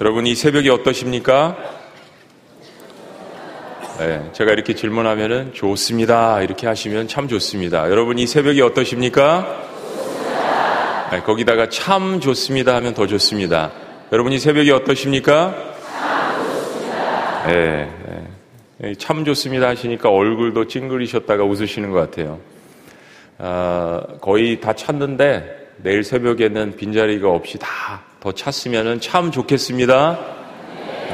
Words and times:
여러분 0.00 0.26
이 0.26 0.34
새벽이 0.34 0.70
어떠십니까? 0.70 1.58
네, 3.98 4.30
제가 4.32 4.52
이렇게 4.52 4.74
질문하면은 4.74 5.52
좋습니다. 5.52 6.40
이렇게 6.40 6.66
하시면 6.66 7.06
참 7.06 7.28
좋습니다. 7.28 7.90
여러분 7.90 8.18
이 8.18 8.26
새벽이 8.26 8.62
어떠십니까? 8.62 9.62
네, 11.10 11.20
거기다가 11.20 11.68
참 11.68 12.18
좋습니다 12.18 12.76
하면 12.76 12.94
더 12.94 13.06
좋습니다. 13.06 13.72
여러분 14.10 14.32
이 14.32 14.38
새벽이 14.38 14.70
어떠십니까? 14.70 15.74
참 15.92 16.44
좋습니다. 16.46 17.46
네, 17.46 18.26
네. 18.78 18.94
참 18.94 19.26
좋습니다 19.26 19.68
하시니까 19.68 20.08
얼굴도 20.08 20.66
찡그리셨다가 20.66 21.44
웃으시는 21.44 21.90
것 21.90 21.98
같아요. 21.98 22.40
아, 23.36 24.00
거의 24.22 24.62
다 24.62 24.72
찼는데 24.72 25.74
내일 25.82 26.04
새벽에는 26.04 26.76
빈자리가 26.76 27.28
없이 27.28 27.58
다 27.58 28.08
더 28.20 28.32
찼으면 28.32 29.00
참 29.00 29.30
좋겠습니다. 29.30 30.18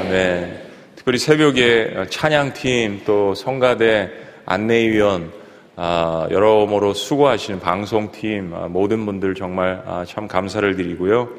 네. 0.09 0.61
특별히 0.97 1.17
새벽에 1.17 2.05
찬양팀 2.09 3.03
또 3.05 3.33
성가대 3.33 4.11
안내위원 4.45 5.31
아, 5.77 6.27
여러모로 6.29 6.93
수고하시는 6.93 7.61
방송팀 7.61 8.53
아, 8.53 8.67
모든 8.67 9.05
분들 9.05 9.35
정말 9.35 9.83
아, 9.85 10.03
참 10.05 10.27
감사를 10.27 10.75
드리고요. 10.75 11.29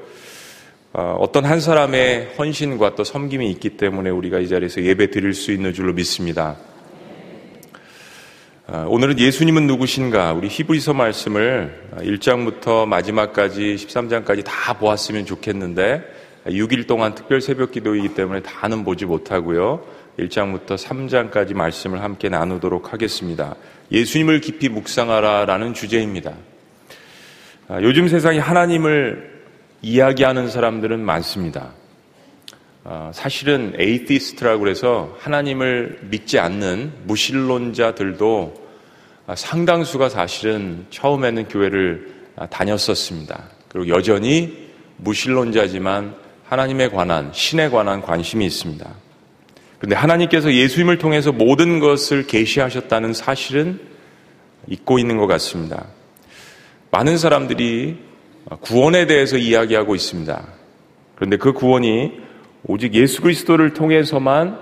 어떤 0.93 1.45
한 1.45 1.61
사람의 1.61 2.31
헌신과 2.39 2.95
또 2.95 3.05
섬김이 3.05 3.51
있기 3.51 3.77
때문에 3.77 4.09
우리가 4.09 4.39
이 4.39 4.49
자리에서 4.49 4.83
예배 4.83 5.11
드릴 5.11 5.35
수 5.35 5.53
있는 5.53 5.75
줄로 5.75 5.93
믿습니다. 5.93 6.57
오늘은 8.71 9.19
예수님은 9.19 9.67
누구신가? 9.67 10.35
우리 10.35 10.49
히브리서 10.49 10.93
말씀을 10.93 11.89
1장부터 12.01 12.87
마지막까지 12.87 13.77
13장까지 13.77 14.45
다 14.45 14.75
보았으면 14.75 15.25
좋겠는데 15.25 16.03
6일 16.45 16.87
동안 16.87 17.15
특별 17.15 17.41
새벽 17.41 17.73
기도이기 17.73 18.13
때문에 18.13 18.43
다는 18.43 18.85
보지 18.85 19.07
못하고요. 19.07 19.83
1장부터 20.19 20.77
3장까지 20.77 21.55
말씀을 21.55 22.03
함께 22.03 22.29
나누도록 22.29 22.93
하겠습니다. 22.93 23.55
예수님을 23.91 24.43
깊이 24.43 24.69
묵상하라 24.69 25.47
라는 25.47 25.73
주제입니다. 25.73 26.35
아, 27.69 27.81
요즘 27.81 28.07
세상에 28.07 28.39
하나님을 28.39 29.45
이야기하는 29.81 30.51
사람들은 30.51 31.01
많습니다. 31.01 31.73
아, 32.91 33.11
사실은 33.13 33.75
에이티스트라고 33.79 34.67
해서 34.67 35.15
하나님을 35.19 35.99
믿지 36.05 36.39
않는 36.39 36.91
무신론자들도 37.05 38.69
아, 39.27 39.37
상당수가 39.37 40.09
사실은 40.09 40.87
처음에는 40.89 41.49
교회를 41.49 42.15
다녔었습니다. 42.49 43.45
그리고 43.69 43.89
여전히 43.89 44.71
무신론자지만 44.97 46.15
하나님에 46.47 46.89
관한, 46.89 47.31
신에 47.35 47.69
관한 47.69 48.01
관심이 48.01 48.47
있습니다. 48.47 48.91
그런데 49.77 49.95
하나님께서 49.95 50.55
예수님을 50.55 50.97
통해서 50.97 51.31
모든 51.31 51.81
것을 51.81 52.27
계시하셨다는 52.27 53.13
사실은 53.13 53.81
잊고 54.67 54.99
있는 54.99 55.19
것 55.19 55.27
같습니다. 55.27 55.85
많은 56.91 57.19
사람들이 57.19 57.99
구원에 58.61 59.07
대해서 59.07 59.37
이야기하고 59.37 59.95
있습니다. 59.95 60.43
그런데 61.17 61.37
그 61.37 61.53
구원이 61.53 62.28
오직 62.65 62.95
예수 62.95 63.23
그리스도를 63.23 63.75
통해서만 63.75 64.61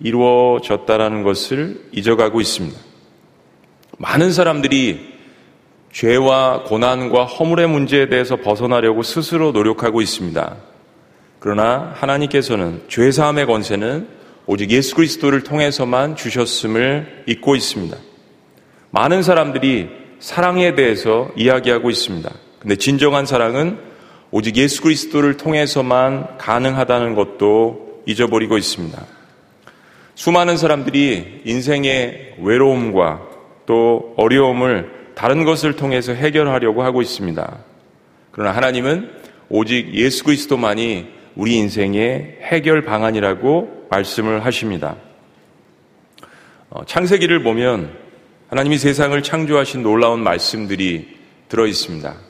이루어졌다라는 0.00 1.22
것을 1.22 1.80
잊어가고 1.92 2.40
있습니다. 2.40 2.78
많은 3.98 4.32
사람들이 4.32 5.18
죄와 5.92 6.64
고난과 6.64 7.24
허물의 7.24 7.68
문제에 7.68 8.08
대해서 8.08 8.36
벗어나려고 8.36 9.02
스스로 9.02 9.52
노력하고 9.52 10.00
있습니다. 10.00 10.56
그러나 11.40 11.92
하나님께서는 11.96 12.82
죄사함의 12.88 13.46
권세는 13.46 14.08
오직 14.46 14.70
예수 14.70 14.94
그리스도를 14.94 15.42
통해서만 15.42 16.16
주셨음을 16.16 17.24
잊고 17.26 17.54
있습니다. 17.54 17.96
많은 18.90 19.22
사람들이 19.22 19.88
사랑에 20.20 20.74
대해서 20.74 21.30
이야기하고 21.36 21.90
있습니다. 21.90 22.30
근데 22.60 22.76
진정한 22.76 23.26
사랑은 23.26 23.78
오직 24.30 24.56
예수 24.56 24.82
그리스도를 24.82 25.36
통해서만 25.36 26.36
가능하다는 26.38 27.14
것도 27.14 28.02
잊어버리고 28.06 28.58
있습니다. 28.58 29.06
수많은 30.14 30.56
사람들이 30.56 31.42
인생의 31.44 32.36
외로움과 32.40 33.22
또 33.66 34.14
어려움을 34.16 35.12
다른 35.14 35.44
것을 35.44 35.76
통해서 35.76 36.12
해결하려고 36.12 36.82
하고 36.82 37.02
있습니다. 37.02 37.58
그러나 38.30 38.52
하나님은 38.52 39.10
오직 39.48 39.94
예수 39.94 40.24
그리스도만이 40.24 41.08
우리 41.34 41.54
인생의 41.56 42.38
해결 42.42 42.82
방안이라고 42.82 43.86
말씀을 43.90 44.44
하십니다. 44.44 44.96
어, 46.70 46.84
창세기를 46.84 47.42
보면 47.42 47.96
하나님이 48.48 48.76
세상을 48.76 49.22
창조하신 49.22 49.82
놀라운 49.82 50.22
말씀들이 50.22 51.16
들어 51.48 51.66
있습니다. 51.66 52.27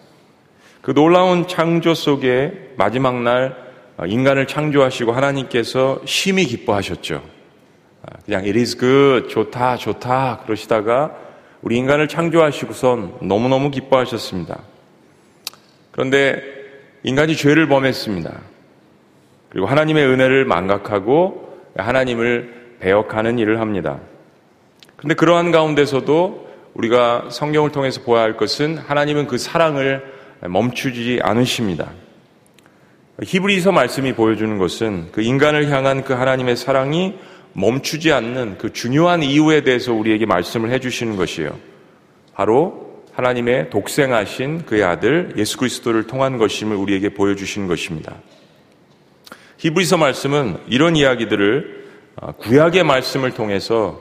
그 0.88 0.94
놀라운 0.94 1.46
창조 1.46 1.92
속에 1.92 2.70
마지막 2.78 3.20
날 3.20 3.54
어, 3.98 4.06
인간을 4.06 4.46
창조하시고 4.46 5.12
하나님께서 5.12 6.00
심히 6.06 6.46
기뻐하셨죠. 6.46 7.22
아, 8.06 8.16
그냥 8.24 8.40
it 8.44 8.58
is 8.58 8.78
good, 8.78 9.28
좋다, 9.28 9.76
좋다 9.76 10.44
그러시다가 10.46 11.14
우리 11.60 11.76
인간을 11.76 12.08
창조하시고선 12.08 13.18
너무너무 13.20 13.70
기뻐하셨습니다. 13.70 14.62
그런데 15.90 16.42
인간이 17.02 17.36
죄를 17.36 17.68
범했습니다. 17.68 18.40
그리고 19.50 19.66
하나님의 19.66 20.06
은혜를 20.06 20.46
망각하고 20.46 21.66
하나님을 21.76 22.76
배역하는 22.80 23.38
일을 23.38 23.60
합니다. 23.60 23.98
그런데 24.96 25.14
그러한 25.16 25.52
가운데서도 25.52 26.48
우리가 26.72 27.28
성경을 27.30 27.72
통해서 27.72 28.00
보아야 28.00 28.22
할 28.22 28.38
것은 28.38 28.78
하나님은 28.78 29.26
그 29.26 29.36
사랑을 29.36 30.16
멈추지 30.40 31.20
않으십니다. 31.22 31.90
히브리서 33.22 33.72
말씀이 33.72 34.12
보여주는 34.12 34.58
것은 34.58 35.08
그 35.10 35.22
인간을 35.22 35.70
향한 35.70 36.04
그 36.04 36.12
하나님의 36.12 36.56
사랑이 36.56 37.14
멈추지 37.52 38.12
않는 38.12 38.58
그 38.58 38.72
중요한 38.72 39.22
이유에 39.22 39.62
대해서 39.62 39.92
우리에게 39.92 40.26
말씀을 40.26 40.70
해주시는 40.70 41.16
것이에요. 41.16 41.58
바로 42.34 43.02
하나님의 43.12 43.70
독생하신 43.70 44.66
그의 44.66 44.84
아들 44.84 45.34
예수 45.36 45.56
그리스도를 45.56 46.06
통한 46.06 46.38
것임을 46.38 46.76
우리에게 46.76 47.08
보여주시는 47.08 47.66
것입니다. 47.66 48.14
히브리서 49.56 49.96
말씀은 49.96 50.58
이런 50.68 50.94
이야기들을 50.94 51.78
아, 52.20 52.32
구약의 52.32 52.84
말씀을 52.84 53.32
통해서 53.32 54.00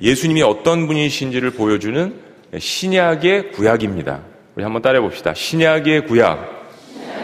예수님이 0.00 0.42
어떤 0.42 0.88
분이신지를 0.88 1.52
보여주는 1.52 2.14
신약의 2.58 3.52
구약입니다. 3.52 4.22
우리 4.56 4.62
한번 4.62 4.82
따라해 4.82 5.00
봅시다. 5.00 5.34
신약의 5.34 6.06
구약. 6.06 6.68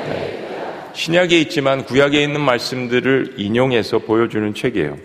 네. 0.08 0.90
신약에 0.94 1.38
있지만 1.42 1.84
구약에 1.84 2.20
있는 2.20 2.40
말씀들을 2.40 3.34
인용해서 3.36 4.00
보여주는 4.00 4.52
책이에요. 4.52 4.96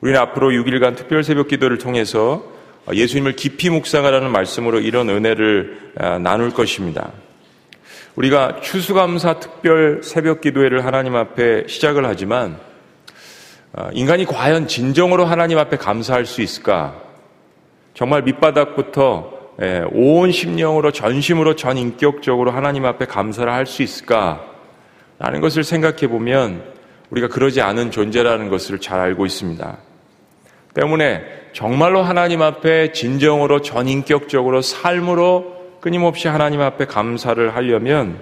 우리는 0.00 0.18
앞으로 0.18 0.50
6일간 0.50 0.96
특별 0.96 1.22
새벽 1.22 1.48
기도를 1.48 1.76
통해서 1.76 2.42
예수님을 2.90 3.36
깊이 3.36 3.68
묵상하라는 3.68 4.30
말씀으로 4.30 4.80
이런 4.80 5.10
은혜를 5.10 5.92
아, 5.98 6.18
나눌 6.18 6.50
것입니다. 6.50 7.12
우리가 8.16 8.60
추수감사 8.62 9.38
특별 9.38 10.00
새벽 10.02 10.40
기도회를 10.40 10.86
하나님 10.86 11.16
앞에 11.16 11.66
시작을 11.68 12.06
하지만 12.06 12.58
어, 13.74 13.90
인간이 13.92 14.24
과연 14.24 14.68
진정으로 14.68 15.26
하나님 15.26 15.58
앞에 15.58 15.76
감사할 15.76 16.24
수 16.24 16.40
있을까? 16.40 17.00
정말 17.92 18.22
밑바닥부터 18.22 19.32
예, 19.34 19.41
온 19.92 20.32
심령으로 20.32 20.92
전심으로 20.92 21.56
전 21.56 21.76
인격적으로 21.78 22.50
하나님 22.50 22.84
앞에 22.84 23.06
감사를 23.06 23.52
할 23.52 23.66
수 23.66 23.82
있을까? 23.82 24.44
라는 25.18 25.40
것을 25.40 25.62
생각해 25.62 26.08
보면 26.08 26.64
우리가 27.10 27.28
그러지 27.28 27.60
않은 27.60 27.90
존재라는 27.90 28.48
것을 28.48 28.80
잘 28.80 28.98
알고 28.98 29.26
있습니다. 29.26 29.78
때문에 30.74 31.22
정말로 31.52 32.02
하나님 32.02 32.40
앞에 32.40 32.92
진정으로 32.92 33.60
전인격적으로 33.60 34.62
삶으로 34.62 35.78
끊임없이 35.80 36.28
하나님 36.28 36.60
앞에 36.60 36.86
감사를 36.86 37.54
하려면 37.54 38.18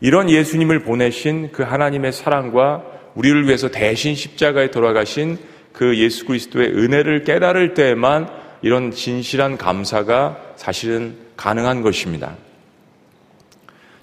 이런 0.00 0.30
예수님을 0.30 0.80
보내신 0.80 1.50
그 1.52 1.62
하나님의 1.62 2.12
사랑과 2.12 2.82
우리를 3.14 3.46
위해서 3.46 3.68
대신 3.68 4.14
십자가에 4.14 4.70
돌아가신 4.70 5.38
그 5.72 5.98
예수 5.98 6.24
그리스도의 6.24 6.68
은혜를 6.68 7.24
깨달을 7.24 7.74
때에만 7.74 8.28
이런 8.62 8.90
진실한 8.90 9.56
감사가 9.56 10.38
사실은 10.56 11.16
가능한 11.36 11.82
것입니다. 11.82 12.36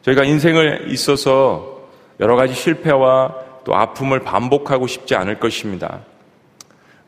저희가 0.04 0.24
인생을 0.24 0.92
있어서 0.92 1.90
여러 2.20 2.36
가지 2.36 2.54
실패와 2.54 3.36
또 3.66 3.76
아픔을 3.76 4.20
반복하고 4.20 4.88
싶지 4.88 5.16
않을 5.16 5.40
것입니다. 5.40 6.02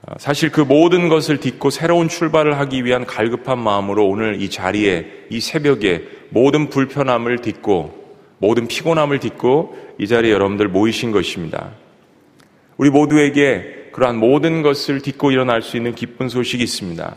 어, 0.02 0.16
사실 0.18 0.52
그 0.52 0.62
모든 0.62 1.08
것을 1.08 1.40
딛고 1.40 1.70
새로운 1.70 2.10
출발을 2.10 2.58
하기 2.60 2.84
위한 2.84 3.06
갈급한 3.06 3.60
마음으로 3.60 4.08
오늘 4.08 4.42
이 4.42 4.50
자리에 4.50 5.26
이 5.30 5.40
새벽에 5.40 6.04
모든 6.30 6.70
불편함을 6.70 7.40
딛고 7.40 8.08
모든 8.40 8.68
피곤함을 8.68 9.20
딛고 9.20 9.96
이 10.00 10.08
자리에 10.08 10.32
여러분들 10.32 10.68
모이신 10.68 11.12
것입니다. 11.12 11.72
우리 12.78 12.90
모두에게 12.90 13.90
그러한 13.94 14.18
모든 14.18 14.62
것을 14.62 15.02
딛고 15.02 15.32
일어날 15.32 15.62
수 15.62 15.78
있는 15.78 15.96
기쁜 15.96 16.30
소식이 16.30 16.64
있습니다. 16.64 17.16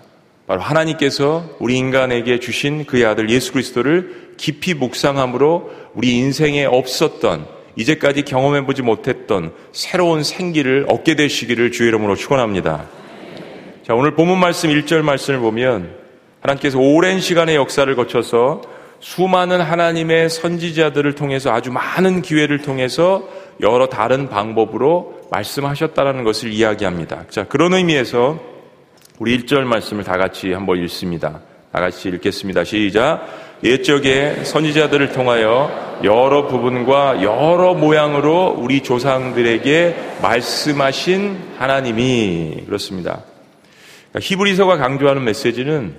바로 0.51 0.63
하나님께서 0.63 1.45
우리 1.61 1.77
인간에게 1.77 2.41
주신 2.41 2.85
그의 2.85 3.05
아들 3.05 3.31
예수 3.31 3.53
그리스도를 3.53 4.33
깊이 4.37 4.75
묵상함으로 4.75 5.71
우리 5.95 6.17
인생에 6.17 6.65
없었던 6.65 7.47
이제까지 7.77 8.23
경험해 8.23 8.67
보지 8.67 8.83
못했던 8.83 9.53
새로운 9.71 10.25
생기를 10.25 10.87
얻게 10.89 11.15
되시기를 11.15 11.71
주의 11.71 11.87
이름으로 11.87 12.17
축원합니다. 12.17 12.87
자, 13.87 13.95
오늘 13.95 14.17
본문 14.17 14.41
말씀 14.41 14.71
1절 14.71 15.03
말씀을 15.03 15.39
보면 15.39 15.95
하나님께서 16.41 16.81
오랜 16.81 17.21
시간의 17.21 17.55
역사를 17.55 17.95
거쳐서 17.95 18.63
수많은 18.99 19.61
하나님의 19.61 20.31
선지자들을 20.31 21.15
통해서 21.15 21.53
아주 21.53 21.71
많은 21.71 22.23
기회를 22.23 22.63
통해서 22.63 23.23
여러 23.61 23.89
다른 23.89 24.29
방법으로 24.29 25.21
말씀하셨다라는 25.31 26.25
것을 26.25 26.53
이야기합니다. 26.53 27.27
자, 27.31 27.47
그런 27.47 27.73
의미에서 27.73 28.50
우리 29.21 29.39
1절 29.39 29.65
말씀을 29.65 30.03
다 30.03 30.17
같이 30.17 30.51
한번 30.51 30.79
읽습니다. 30.85 31.41
다 31.73 31.79
같이 31.79 32.09
읽겠습니다. 32.09 32.65
시작. 32.65 33.59
옛적에 33.63 34.45
선지자들을 34.45 35.13
통하여 35.13 35.99
여러 36.03 36.47
부분과 36.47 37.23
여러 37.23 37.75
모양으로 37.75 38.57
우리 38.59 38.83
조상들에게 38.83 40.15
말씀하신 40.23 41.37
하나님이 41.59 42.63
그렇습니다. 42.65 43.23
그러니까 44.09 44.21
히브리서가 44.21 44.79
강조하는 44.79 45.23
메시지는 45.25 45.97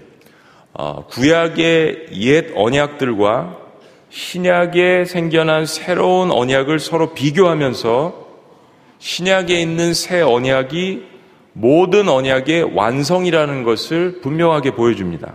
어, 0.73 1.05
구약의 1.05 2.07
옛 2.13 2.47
언약들과 2.55 3.55
신약에 4.09 5.05
생겨난 5.05 5.67
새로운 5.67 6.31
언약을 6.31 6.79
서로 6.79 7.13
비교하면서 7.13 8.15
신약에 8.97 9.61
있는 9.61 9.93
새 9.93 10.21
언약이 10.21 11.11
모든 11.53 12.07
언약의 12.07 12.75
완성이라는 12.75 13.63
것을 13.63 14.21
분명하게 14.21 14.71
보여줍니다. 14.71 15.33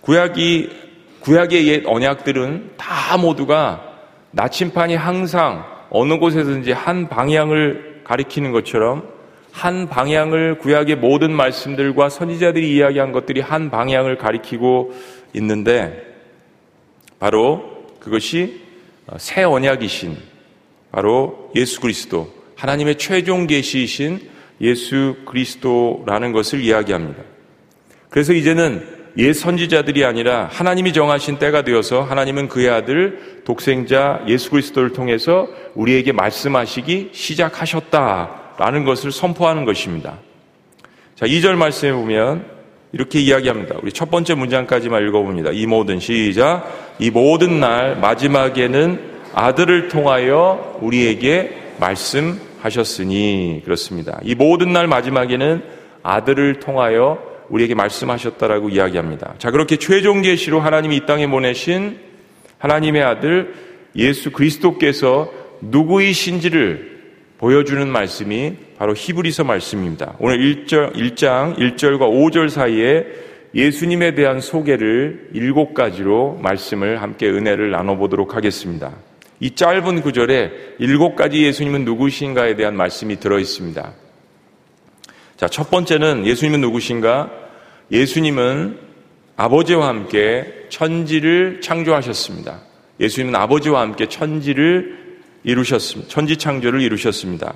구약이 0.00 0.86
구약의 1.20 1.66
옛 1.66 1.82
언약들은 1.86 2.72
다 2.76 3.16
모두가 3.16 3.82
나침판이 4.30 4.94
항상 4.94 5.64
어느 5.90 6.18
곳에든지 6.18 6.72
한 6.72 7.08
방향을 7.08 8.02
가리키는 8.04 8.52
것처럼 8.52 9.08
한 9.50 9.88
방향을 9.88 10.58
구약의 10.58 10.96
모든 10.96 11.32
말씀들과 11.32 12.10
선지자들이 12.10 12.76
이야기한 12.76 13.10
것들이 13.10 13.40
한 13.40 13.70
방향을 13.70 14.18
가리키고 14.18 14.92
있는데 15.34 16.14
바로 17.18 17.86
그것이 17.98 18.60
새 19.16 19.42
언약이신 19.42 20.16
바로 20.92 21.50
예수 21.56 21.80
그리스도 21.80 22.32
하나님의 22.56 22.98
최종 22.98 23.46
계시이신 23.46 24.35
예수 24.60 25.16
그리스도라는 25.26 26.32
것을 26.32 26.60
이야기합니다. 26.60 27.22
그래서 28.10 28.32
이제는 28.32 28.96
옛 29.18 29.32
선지자들이 29.32 30.04
아니라 30.04 30.48
하나님이 30.52 30.92
정하신 30.92 31.38
때가 31.38 31.62
되어서 31.62 32.02
하나님은 32.02 32.48
그의 32.48 32.68
아들 32.68 33.42
독생자 33.44 34.22
예수 34.28 34.50
그리스도를 34.50 34.92
통해서 34.92 35.48
우리에게 35.74 36.12
말씀하시기 36.12 37.10
시작하셨다라는 37.12 38.84
것을 38.84 39.12
선포하는 39.12 39.64
것입니다. 39.64 40.18
자, 41.14 41.26
2절 41.26 41.54
말씀에 41.54 41.92
보면 41.92 42.44
이렇게 42.92 43.18
이야기합니다. 43.20 43.76
우리 43.82 43.90
첫 43.90 44.10
번째 44.10 44.34
문장까지만 44.34 45.06
읽어봅니다. 45.08 45.50
이 45.52 45.66
모든 45.66 45.98
시작. 45.98 46.64
이 46.98 47.10
모든 47.10 47.60
날 47.60 47.96
마지막에는 47.96 49.16
아들을 49.34 49.88
통하여 49.88 50.78
우리에게 50.80 51.74
말씀 51.78 52.40
하셨으니 52.66 53.62
그렇습니다. 53.64 54.20
이 54.22 54.34
모든 54.34 54.72
날 54.72 54.86
마지막에는 54.86 55.62
아들을 56.02 56.60
통하여 56.60 57.18
우리에게 57.48 57.74
말씀하셨다라고 57.74 58.70
이야기합니다. 58.70 59.34
자, 59.38 59.50
그렇게 59.50 59.76
최종 59.76 60.22
계시로 60.22 60.60
하나님이 60.60 60.96
이 60.96 61.06
땅에 61.06 61.26
보내신 61.26 61.98
하나님의 62.58 63.02
아들 63.02 63.54
예수 63.96 64.30
그리스도께서 64.30 65.30
누구이신지를 65.60 66.96
보여주는 67.38 67.86
말씀이 67.88 68.54
바로 68.78 68.94
히브리서 68.94 69.44
말씀입니다. 69.44 70.16
오늘 70.18 70.38
1절, 70.38 70.94
1장 70.94 71.56
1절과 71.56 72.00
5절 72.00 72.48
사이에 72.48 73.04
예수님에 73.54 74.14
대한 74.14 74.40
소개를 74.40 75.30
일곱 75.32 75.72
가지로 75.72 76.38
말씀을 76.42 77.00
함께 77.00 77.28
은혜를 77.28 77.70
나눠보도록 77.70 78.34
하겠습니다. 78.34 78.92
이 79.40 79.54
짧은 79.54 80.00
구절에 80.02 80.50
일곱 80.78 81.16
가지 81.16 81.42
예수님은 81.42 81.84
누구신가에 81.84 82.56
대한 82.56 82.76
말씀이 82.76 83.20
들어 83.20 83.38
있습니다. 83.38 83.92
자, 85.36 85.48
첫 85.48 85.70
번째는 85.70 86.26
예수님은 86.26 86.60
누구신가? 86.62 87.30
예수님은 87.92 88.78
아버지와 89.36 89.88
함께 89.88 90.66
천지를 90.70 91.60
창조하셨습니다. 91.60 92.60
예수님은 92.98 93.34
아버지와 93.36 93.82
함께 93.82 94.08
천지를 94.08 95.18
이루셨습니다. 95.44 96.10
천지 96.10 96.38
창조를 96.38 96.80
이루셨습니다. 96.80 97.52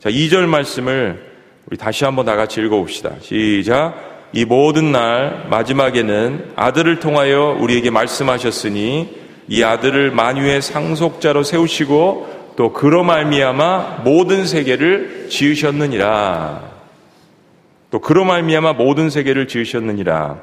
자, 0.00 0.10
2절 0.10 0.46
말씀을 0.46 1.32
우리 1.66 1.76
다시 1.76 2.04
한번 2.04 2.26
다 2.26 2.34
같이 2.34 2.60
읽어봅시다. 2.60 3.14
시작. 3.20 4.28
이 4.32 4.44
모든 4.44 4.90
날 4.90 5.46
마지막에는 5.48 6.52
아들을 6.56 6.98
통하여 6.98 7.56
우리에게 7.60 7.90
말씀하셨으니 7.90 9.21
이 9.48 9.62
아들을 9.62 10.10
만유의 10.12 10.62
상속자로 10.62 11.42
세우시고 11.42 12.54
또 12.56 12.72
그로 12.72 13.02
말미암아 13.02 14.02
모든 14.04 14.46
세계를 14.46 15.28
지으셨느니라. 15.30 16.70
또 17.90 18.00
그로 18.00 18.24
말미암아 18.24 18.74
모든 18.74 19.10
세계를 19.10 19.48
지으셨느니라. 19.48 20.38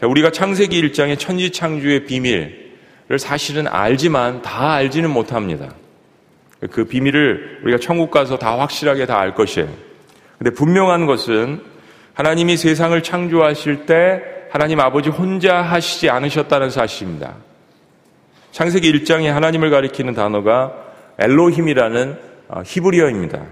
자, 0.00 0.06
우리가 0.06 0.30
창세기 0.30 0.80
1장의 0.82 1.18
천지 1.18 1.50
창조의 1.50 2.06
비밀을 2.06 3.18
사실은 3.18 3.66
알지만 3.68 4.42
다 4.42 4.72
알지는 4.72 5.10
못합니다. 5.10 5.74
그 6.70 6.84
비밀을 6.84 7.60
우리가 7.64 7.78
천국 7.78 8.10
가서 8.10 8.38
다 8.38 8.58
확실하게 8.58 9.06
다 9.06 9.18
알 9.18 9.34
것이에요. 9.34 9.68
근데 10.38 10.50
분명한 10.50 11.06
것은 11.06 11.60
하나님이 12.14 12.56
세상을 12.56 13.00
창조하실 13.02 13.86
때 13.86 14.22
하나님 14.50 14.80
아버지 14.80 15.08
혼자 15.08 15.62
하시지 15.62 16.10
않으셨다는 16.10 16.70
사실입니다. 16.70 17.36
창세기 18.52 18.92
1장에 18.92 19.26
하나님을 19.26 19.70
가리키는 19.70 20.14
단어가 20.14 20.72
엘로힘이라는 21.18 22.16
어, 22.48 22.62
히브리어입니다. 22.64 23.46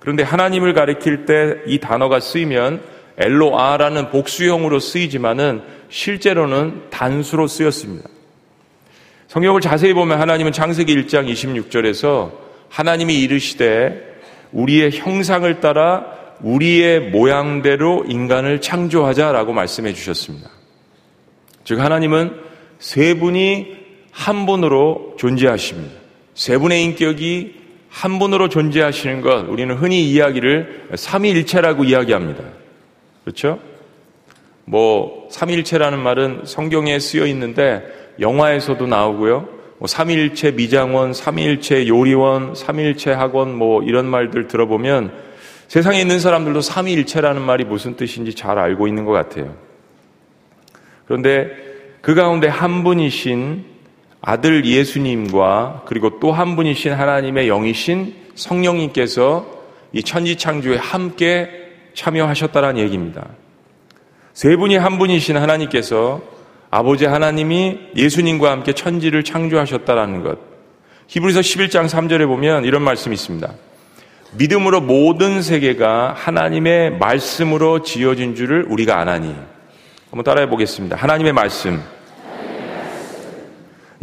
그런데 0.00 0.22
하나님을 0.22 0.72
가리킬 0.72 1.26
때 1.26 1.56
이 1.66 1.78
단어가 1.78 2.20
쓰이면 2.20 2.80
엘로아라는 3.18 4.10
복수형으로 4.10 4.78
쓰이지만은 4.78 5.62
실제로는 5.88 6.84
단수로 6.90 7.46
쓰였습니다. 7.46 8.08
성경을 9.28 9.60
자세히 9.60 9.92
보면 9.92 10.20
하나님은 10.20 10.52
창세기 10.52 10.94
1장 10.96 11.30
26절에서 11.30 12.32
하나님이 12.68 13.20
이르시되 13.22 14.16
우리의 14.52 14.92
형상을 14.92 15.60
따라 15.60 16.06
우리의 16.40 17.10
모양대로 17.10 18.04
인간을 18.06 18.60
창조하자라고 18.60 19.52
말씀해 19.52 19.92
주셨습니다. 19.92 20.50
즉 21.64 21.80
하나님은 21.80 22.38
세 22.78 23.14
분이 23.14 23.75
한 24.16 24.46
분으로 24.46 25.14
존재하십니다. 25.18 25.94
세 26.32 26.56
분의 26.56 26.82
인격이 26.84 27.54
한 27.90 28.18
분으로 28.18 28.48
존재하시는 28.48 29.20
것, 29.20 29.46
우리는 29.46 29.74
흔히 29.76 30.10
이야기를 30.10 30.88
삼위일체라고 30.94 31.84
이야기합니다. 31.84 32.42
그렇죠? 33.24 33.60
뭐, 34.64 35.28
삼위일체라는 35.30 35.98
말은 35.98 36.42
성경에 36.44 36.98
쓰여 36.98 37.26
있는데, 37.26 37.82
영화에서도 38.18 38.86
나오고요. 38.86 39.48
뭐, 39.78 39.86
삼위일체 39.86 40.52
미장원, 40.52 41.12
삼위일체 41.12 41.86
요리원, 41.86 42.54
삼위일체 42.54 43.12
학원, 43.12 43.54
뭐, 43.54 43.82
이런 43.82 44.06
말들 44.06 44.48
들어보면 44.48 45.12
세상에 45.68 46.00
있는 46.00 46.20
사람들도 46.20 46.62
삼위일체라는 46.62 47.42
말이 47.42 47.64
무슨 47.64 47.96
뜻인지 47.96 48.34
잘 48.34 48.58
알고 48.58 48.88
있는 48.88 49.04
것 49.04 49.12
같아요. 49.12 49.54
그런데 51.04 51.50
그 52.00 52.14
가운데 52.14 52.48
한 52.48 52.82
분이신 52.82 53.75
아들 54.26 54.64
예수님과 54.64 55.84
그리고 55.86 56.18
또 56.18 56.32
한 56.32 56.56
분이신 56.56 56.92
하나님의 56.92 57.46
영이신 57.46 58.12
성령님께서 58.34 59.46
이 59.92 60.02
천지 60.02 60.34
창조에 60.36 60.76
함께 60.76 61.48
참여하셨다는 61.94 62.76
얘기입니다. 62.78 63.24
세 64.34 64.56
분이 64.56 64.76
한 64.76 64.98
분이신 64.98 65.36
하나님께서 65.36 66.20
아버지 66.70 67.06
하나님이 67.06 67.78
예수님과 67.94 68.50
함께 68.50 68.72
천지를 68.72 69.22
창조하셨다라는 69.22 70.24
것. 70.24 70.38
히브리서 71.06 71.40
11장 71.40 71.88
3절에 71.88 72.26
보면 72.26 72.64
이런 72.64 72.82
말씀이 72.82 73.14
있습니다. 73.14 73.48
믿음으로 74.36 74.80
모든 74.80 75.40
세계가 75.40 76.14
하나님의 76.18 76.98
말씀으로 76.98 77.84
지어진 77.84 78.34
줄을 78.34 78.66
우리가 78.68 78.98
아나니. 78.98 79.32
한번 80.10 80.24
따라해 80.24 80.48
보겠습니다. 80.48 80.96
하나님의 80.96 81.32
말씀. 81.32 81.80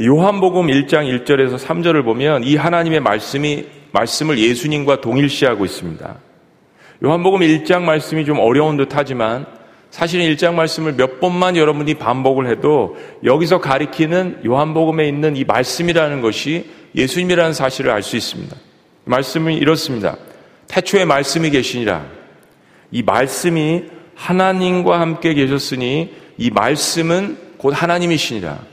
요한복음 0.02 0.68
1장 0.68 1.06
1절에서 1.24 1.60
3절을 1.60 2.04
보면 2.04 2.44
이 2.44 2.56
하나님의 2.56 3.00
말씀이 3.00 3.66
말씀을 3.92 4.40
예수님과 4.40 5.02
동일시하고 5.02 5.66
있습니다. 5.66 6.16
요한복음 7.06 7.42
1장 7.42 7.84
말씀이 7.84 8.26
좀 8.26 8.40
어려운 8.40 8.76
듯 8.78 8.90
하지만 8.94 9.46
사실은 9.92 10.26
1장 10.26 10.56
말씀을 10.56 10.94
몇 10.94 11.20
번만 11.20 11.56
여러분이 11.56 11.94
반복을 11.96 12.50
해도 12.50 12.98
여기서 13.24 13.62
가리키는 13.62 14.42
요한복음에 14.44 15.08
있는 15.08 15.36
이 15.36 15.44
말씀이라는 15.44 16.22
것이 16.22 16.72
예수님이라는 16.96 17.54
사실을 17.54 17.92
알 17.92 18.02
수 18.02 18.16
있습니다. 18.18 18.56
말씀은 19.06 19.54
이렇습니다. 19.54 20.18
태초에 20.68 21.06
말씀이 21.06 21.52
계시니라. 21.52 22.04
이 22.90 23.04
말씀이 23.04 23.84
하나님과 24.16 25.00
함께 25.00 25.36
계셨으니 25.36 26.16
이 26.40 26.50
말씀은 26.50 27.38
곧 27.58 27.74
하나님이시니라. 27.80 28.73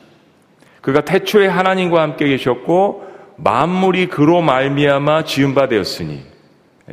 그가 0.80 1.02
태초에 1.02 1.46
하나님과 1.46 2.00
함께 2.00 2.28
계셨고 2.28 3.04
만물이 3.36 4.06
그로 4.06 4.42
말미암아 4.42 5.24
지은 5.24 5.54
바 5.54 5.68
되었으니 5.68 6.22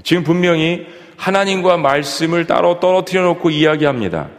지금 0.03 0.23
분명히 0.23 0.85
하나님과 1.17 1.77
말씀을 1.77 2.45
따로 2.45 2.79
떨어뜨려 2.79 3.23
놓고 3.23 3.49
이야기합니다. 3.49 4.29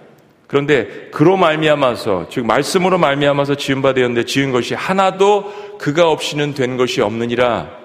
그런데 0.47 0.87
그로 1.13 1.37
말미암아서 1.37 2.29
즉 2.31 2.47
말씀으로 2.47 2.97
말미암아서 2.99 3.57
지은 3.57 3.83
바 3.83 3.93
되었는데 3.93 4.25
지은 4.25 4.53
것이 4.53 4.75
하나도 4.75 5.77
그가 5.79 6.11
없이는 6.11 6.55
된 6.55 6.77
것이 6.77 7.03
없느니라. 7.03 7.79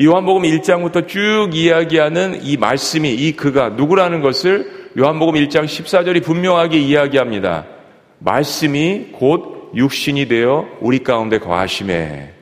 요한복음 0.00 0.42
1장부터 0.42 1.08
쭉 1.08 1.48
이야기하는 1.52 2.40
이 2.44 2.56
말씀이 2.56 3.12
이 3.12 3.32
그가 3.32 3.70
누구라는 3.70 4.20
것을 4.20 4.90
요한복음 4.96 5.34
1장 5.34 5.64
14절이 5.64 6.22
분명하게 6.22 6.78
이야기합니다. 6.78 7.66
말씀이 8.20 9.08
곧 9.12 9.57
육신이 9.74 10.28
되어 10.28 10.68
우리 10.80 11.00
가운데 11.00 11.38
거하심에 11.38 12.34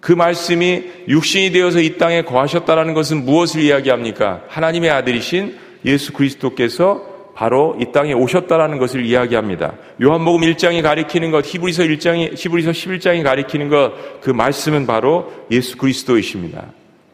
그 0.00 0.12
말씀이 0.12 0.82
육신이 1.08 1.52
되어서 1.52 1.80
이 1.80 1.96
땅에 1.96 2.22
거하셨다라는 2.22 2.92
것은 2.94 3.24
무엇을 3.24 3.62
이야기합니까? 3.62 4.42
하나님의 4.48 4.90
아들이신 4.90 5.56
예수 5.84 6.12
그리스도께서 6.12 7.12
바로 7.34 7.76
이 7.80 7.92
땅에 7.92 8.12
오셨다라는 8.12 8.78
것을 8.78 9.06
이야기합니다. 9.06 9.74
요한복음 10.02 10.42
1장이 10.42 10.82
가리키는 10.82 11.30
것, 11.30 11.46
히브리서 11.46 11.84
1장이 11.84 12.36
히브리서 12.36 12.72
11장이 12.72 13.22
가리키는 13.22 13.68
것, 13.68 14.20
그 14.20 14.30
말씀은 14.30 14.86
바로 14.86 15.32
예수 15.50 15.78
그리스도이십니다. 15.78 16.66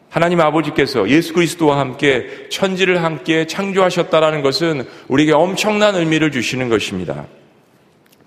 하나님 0.09 0.41
아버지께서 0.41 1.07
예수 1.09 1.33
그리스도와 1.33 1.79
함께 1.79 2.47
천지를 2.49 3.03
함께 3.03 3.45
창조하셨다라는 3.45 4.41
것은 4.41 4.85
우리에게 5.07 5.33
엄청난 5.33 5.95
의미를 5.95 6.31
주시는 6.31 6.69
것입니다. 6.69 7.27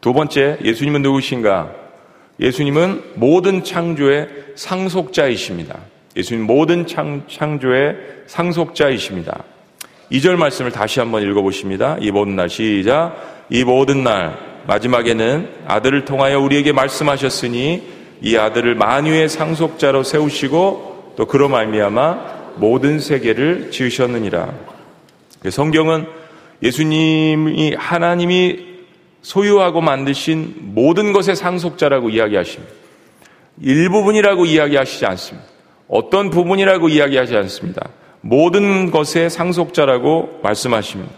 두 0.02 0.12
번째, 0.12 0.58
예수님은 0.64 1.02
누구신가? 1.02 1.70
예수님은 2.40 3.02
모든 3.14 3.62
창조의 3.62 4.28
상속자이십니다. 4.56 5.78
예수님 6.16 6.42
모든 6.42 6.88
창, 6.88 7.22
창조의 7.30 7.94
상속자이십니다. 8.26 9.44
2절 10.10 10.34
말씀을 10.34 10.72
다시 10.72 10.98
한번 10.98 11.22
읽어보십니다. 11.22 11.98
이 12.00 12.10
모든 12.10 12.34
날 12.34 12.50
시작. 12.50 13.46
이 13.48 13.62
모든 13.62 14.02
날 14.02 14.36
마지막에는 14.66 15.48
아들을 15.68 16.04
통하여 16.04 16.40
우리에게 16.40 16.72
말씀하셨으니 16.72 17.82
이 18.22 18.36
아들을 18.36 18.74
만유의 18.74 19.28
상속자로 19.28 20.02
세우시고 20.02 21.14
또 21.16 21.26
그로 21.26 21.48
말미암아 21.48 22.56
모든 22.56 22.98
세계를 22.98 23.70
지으셨느니라. 23.70 24.52
성경은 25.48 26.06
예수님이 26.60 27.76
하나님이 27.78 28.71
소유하고 29.22 29.80
만드신 29.80 30.72
모든 30.74 31.12
것의 31.12 31.36
상속자라고 31.36 32.10
이야기하십니다. 32.10 32.72
일부분이라고 33.60 34.46
이야기하시지 34.46 35.06
않습니다. 35.06 35.48
어떤 35.88 36.30
부분이라고 36.30 36.88
이야기하지 36.88 37.36
않습니다. 37.36 37.88
모든 38.20 38.90
것의 38.90 39.30
상속자라고 39.30 40.40
말씀하십니다. 40.42 41.12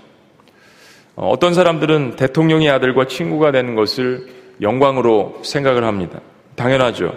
어, 1.17 1.29
어떤 1.29 1.55
사람들은 1.55 2.17
대통령의 2.17 2.71
아들과 2.71 3.07
친구가 3.07 3.53
되는 3.53 3.75
것을 3.75 4.27
영광으로 4.61 5.41
생각을 5.43 5.85
합니다. 5.85 6.21
당연하죠. 6.57 7.15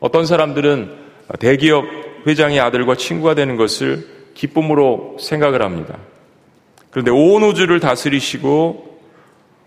어떤 0.00 0.26
사람들은 0.26 0.90
대기업 1.38 1.84
회장의 2.26 2.60
아들과 2.60 2.96
친구가 2.96 3.34
되는 3.34 3.56
것을 3.56 4.06
기쁨으로 4.34 5.16
생각을 5.20 5.62
합니다. 5.62 5.98
그런데 6.90 7.10
온 7.10 7.42
우주를 7.42 7.80
다스리시고 7.80 8.89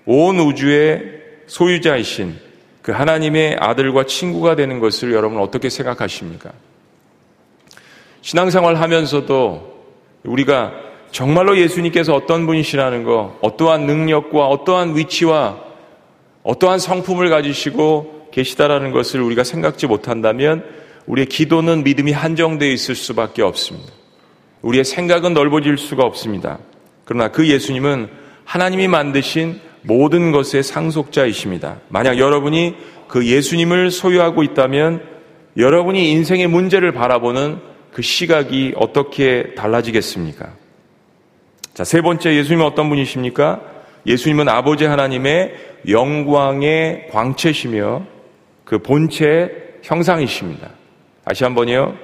온 0.06 0.40
우주의 0.40 1.02
소유자이신 1.48 2.36
그 2.82 2.92
하나님의 2.92 3.58
아들과 3.60 4.06
친구가 4.06 4.56
되는 4.56 4.80
것을 4.80 5.14
여러분 5.14 5.40
어떻게 5.40 5.70
생각하십니까? 5.70 6.52
신앙생활 8.22 8.76
하면서도 8.76 9.74
우리가 10.24 10.74
정말로 11.12 11.58
예수님께서 11.58 12.16
어떤 12.16 12.46
분이시라는 12.46 13.04
거, 13.04 13.38
어떠한 13.42 13.86
능력과 13.86 14.48
어떠한 14.48 14.98
위치와 14.98 15.62
어떠한 16.44 16.80
성품을 16.80 17.30
가지시고 17.30 18.30
계시다라는 18.32 18.92
것을 18.92 19.22
우리가 19.22 19.44
생각지 19.44 19.88
못한다면 19.88 20.64
우리의 21.06 21.28
기도는 21.28 21.84
믿음이 21.84 22.12
한정되어 22.12 22.70
있을 22.70 22.96
수밖에 22.96 23.42
없습니다. 23.42 23.92
우리의 24.62 24.84
생각은 24.84 25.34
넓어질 25.34 25.78
수가 25.78 26.04
없습니다. 26.04 26.60
그러나 27.06 27.30
그 27.30 27.48
예수님은 27.48 28.10
하나님이 28.46 28.88
만드신 28.88 29.60
모든 29.84 30.32
것의 30.32 30.64
상속자이십니다. 30.64 31.78
만약 31.90 32.18
여러분이 32.18 32.76
그 33.08 33.28
예수님을 33.28 33.92
소유하고 33.92 34.44
있다면 34.44 35.04
여러분이 35.58 36.12
인생의 36.12 36.48
문제를 36.48 36.92
바라보는 36.94 37.60
그 37.92 38.02
시각이 38.02 38.74
어떻게 38.76 39.54
달라지겠습니까? 39.56 40.54
자, 41.74 41.84
세 41.84 42.02
번째 42.02 42.36
예수님은 42.36 42.66
어떤 42.66 42.90
분이십니까? 42.90 43.62
예수님은 44.06 44.50
아버지 44.50 44.86
하나님의 44.86 45.54
영광의 45.88 47.08
광채시며 47.12 48.06
그 48.64 48.80
본체 48.80 49.52
형상이십니다. 49.84 50.70
다시 51.24 51.44
한 51.44 51.56
번요. 51.56 51.96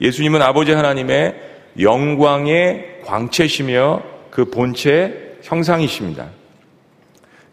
예수님은 0.00 0.42
아버지 0.42 0.72
하나님의 0.72 1.34
영광의 1.80 3.02
광채시며 3.04 4.02
그 4.30 4.46
본체 4.46 5.38
형상이십니다. 5.42 6.28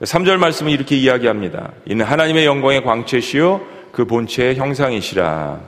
3절 0.04 0.38
말씀은 0.38 0.72
이렇게 0.72 0.96
이야기합니다. 0.96 1.72
이는 1.86 2.06
하나님의 2.06 2.46
영광의 2.46 2.84
광채시요 2.84 3.62
그 3.92 4.06
본체의 4.06 4.56
형상이시라. 4.56 5.60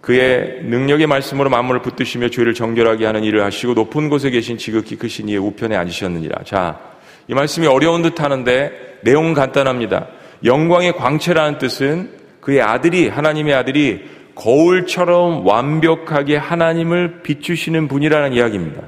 그의 0.00 0.62
능력의 0.64 1.06
말씀으로 1.06 1.48
만물을 1.48 1.82
붙드시며 1.82 2.28
죄를 2.28 2.54
정결하게 2.54 3.06
하는 3.06 3.22
일을 3.22 3.44
하시고 3.44 3.74
높은 3.74 4.08
곳에 4.08 4.30
계신 4.30 4.58
지극히 4.58 4.96
크신 4.96 5.28
이의 5.28 5.38
우편에 5.38 5.76
앉으셨느니라. 5.76 6.42
자, 6.44 6.80
이 7.28 7.34
말씀이 7.34 7.66
어려운 7.66 8.02
듯 8.02 8.20
하는데 8.20 8.98
내용은 9.02 9.32
간단합니다. 9.32 10.08
영광의 10.44 10.94
광채라는 10.94 11.58
뜻은 11.58 12.10
그의 12.40 12.60
아들이 12.60 13.08
하나님의 13.08 13.54
아들이 13.54 14.10
거울처럼 14.34 15.46
완벽하게 15.46 16.36
하나님을 16.36 17.22
비추시는 17.22 17.86
분이라는 17.86 18.32
이야기입니다. 18.32 18.82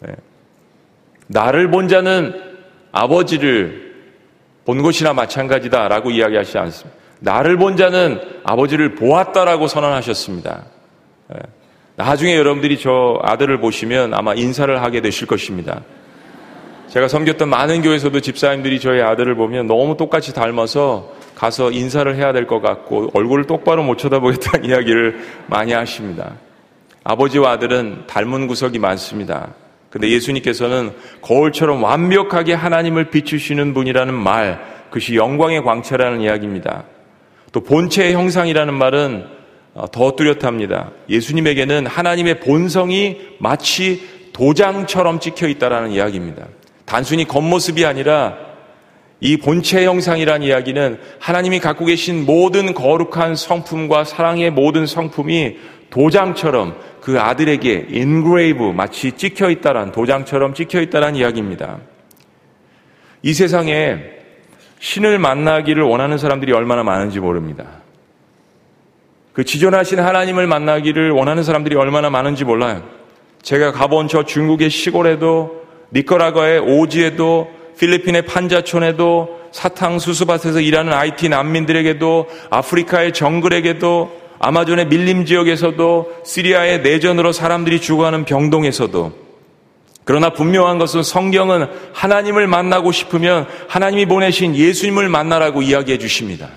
네. 0.00 0.14
나를 1.28 1.70
본 1.70 1.86
자는 1.86 2.51
아버지를 2.92 3.92
본 4.64 4.82
것이나 4.82 5.12
마찬가지다라고 5.12 6.10
이야기하시지 6.10 6.58
않습니다. 6.58 6.98
나를 7.20 7.56
본 7.56 7.76
자는 7.76 8.20
아버지를 8.44 8.94
보았다라고 8.94 9.66
선언하셨습니다. 9.66 10.64
예. 11.34 11.38
나중에 11.96 12.36
여러분들이 12.36 12.78
저 12.78 13.20
아들을 13.22 13.60
보시면 13.60 14.14
아마 14.14 14.34
인사를 14.34 14.82
하게 14.82 15.00
되실 15.00 15.26
것입니다. 15.26 15.82
제가 16.88 17.08
섬겼던 17.08 17.48
많은 17.48 17.82
교회에서도 17.82 18.20
집사님들이 18.20 18.78
저희 18.80 19.00
아들을 19.00 19.34
보면 19.34 19.66
너무 19.66 19.96
똑같이 19.96 20.34
닮아서 20.34 21.12
가서 21.34 21.70
인사를 21.70 22.14
해야 22.16 22.32
될 22.32 22.46
것 22.46 22.60
같고 22.60 23.10
얼굴을 23.14 23.46
똑바로 23.46 23.82
못 23.82 23.96
쳐다보겠다는 23.98 24.68
이야기를 24.68 25.20
많이 25.46 25.72
하십니다. 25.72 26.34
아버지와 27.04 27.52
아들은 27.52 28.04
닮은 28.06 28.46
구석이 28.46 28.78
많습니다. 28.78 29.54
근데 29.92 30.08
예수님께서는 30.08 30.92
거울처럼 31.20 31.84
완벽하게 31.84 32.54
하나님을 32.54 33.10
비추시는 33.10 33.74
분이라는 33.74 34.14
말, 34.14 34.58
그것이 34.88 35.16
영광의 35.16 35.62
광채라는 35.64 36.22
이야기입니다. 36.22 36.84
또 37.52 37.60
본체의 37.60 38.14
형상이라는 38.14 38.72
말은 38.72 39.26
어, 39.74 39.90
더 39.92 40.16
뚜렷합니다. 40.16 40.92
예수님에게는 41.10 41.86
하나님의 41.86 42.40
본성이 42.40 43.18
마치 43.38 44.08
도장처럼 44.32 45.20
찍혀 45.20 45.46
있다라는 45.48 45.90
이야기입니다. 45.90 46.46
단순히 46.86 47.28
겉모습이 47.28 47.84
아니라 47.84 48.38
이 49.20 49.36
본체 49.36 49.84
형상이라는 49.84 50.46
이야기는 50.46 51.00
하나님이 51.18 51.60
갖고 51.60 51.84
계신 51.84 52.24
모든 52.24 52.72
거룩한 52.72 53.36
성품과 53.36 54.04
사랑의 54.04 54.50
모든 54.50 54.86
성품이 54.86 55.58
도장처럼 55.92 56.74
그 57.02 57.20
아들에게 57.20 57.88
engrave 57.90 58.72
마치 58.72 59.12
찍혀 59.12 59.50
있다란 59.50 59.92
도장처럼 59.92 60.54
찍혀 60.54 60.80
있다란 60.80 61.14
이야기입니다. 61.14 61.78
이 63.22 63.34
세상에 63.34 63.98
신을 64.80 65.18
만나기를 65.18 65.82
원하는 65.84 66.18
사람들이 66.18 66.52
얼마나 66.52 66.82
많은지 66.82 67.20
모릅니다. 67.20 67.82
그 69.34 69.44
지존하신 69.44 70.00
하나님을 70.00 70.46
만나기를 70.46 71.10
원하는 71.10 71.42
사람들이 71.42 71.76
얼마나 71.76 72.10
많은지 72.10 72.44
몰라요. 72.44 72.82
제가 73.42 73.72
가본 73.72 74.08
저 74.08 74.24
중국의 74.24 74.70
시골에도 74.70 75.62
니커라과의 75.92 76.60
오지에도 76.60 77.50
필리핀의 77.78 78.22
판자촌에도 78.22 79.42
사탕수수밭에서 79.52 80.60
일하는 80.60 80.94
IT 80.94 81.28
난민들에게도 81.28 82.28
아프리카의 82.50 83.12
정글에게도 83.12 84.21
아마존의 84.42 84.88
밀림 84.88 85.24
지역에서도 85.24 86.22
시리아의 86.26 86.82
내전으로 86.82 87.30
사람들이 87.30 87.80
죽어가는 87.80 88.24
병동에서도 88.24 89.12
그러나 90.04 90.30
분명한 90.30 90.78
것은 90.78 91.04
성경은 91.04 91.68
하나님을 91.92 92.48
만나고 92.48 92.90
싶으면 92.90 93.46
하나님이 93.68 94.06
보내신 94.06 94.56
예수님을 94.56 95.08
만나라고 95.08 95.62
이야기해 95.62 95.98
주십니다. 95.98 96.48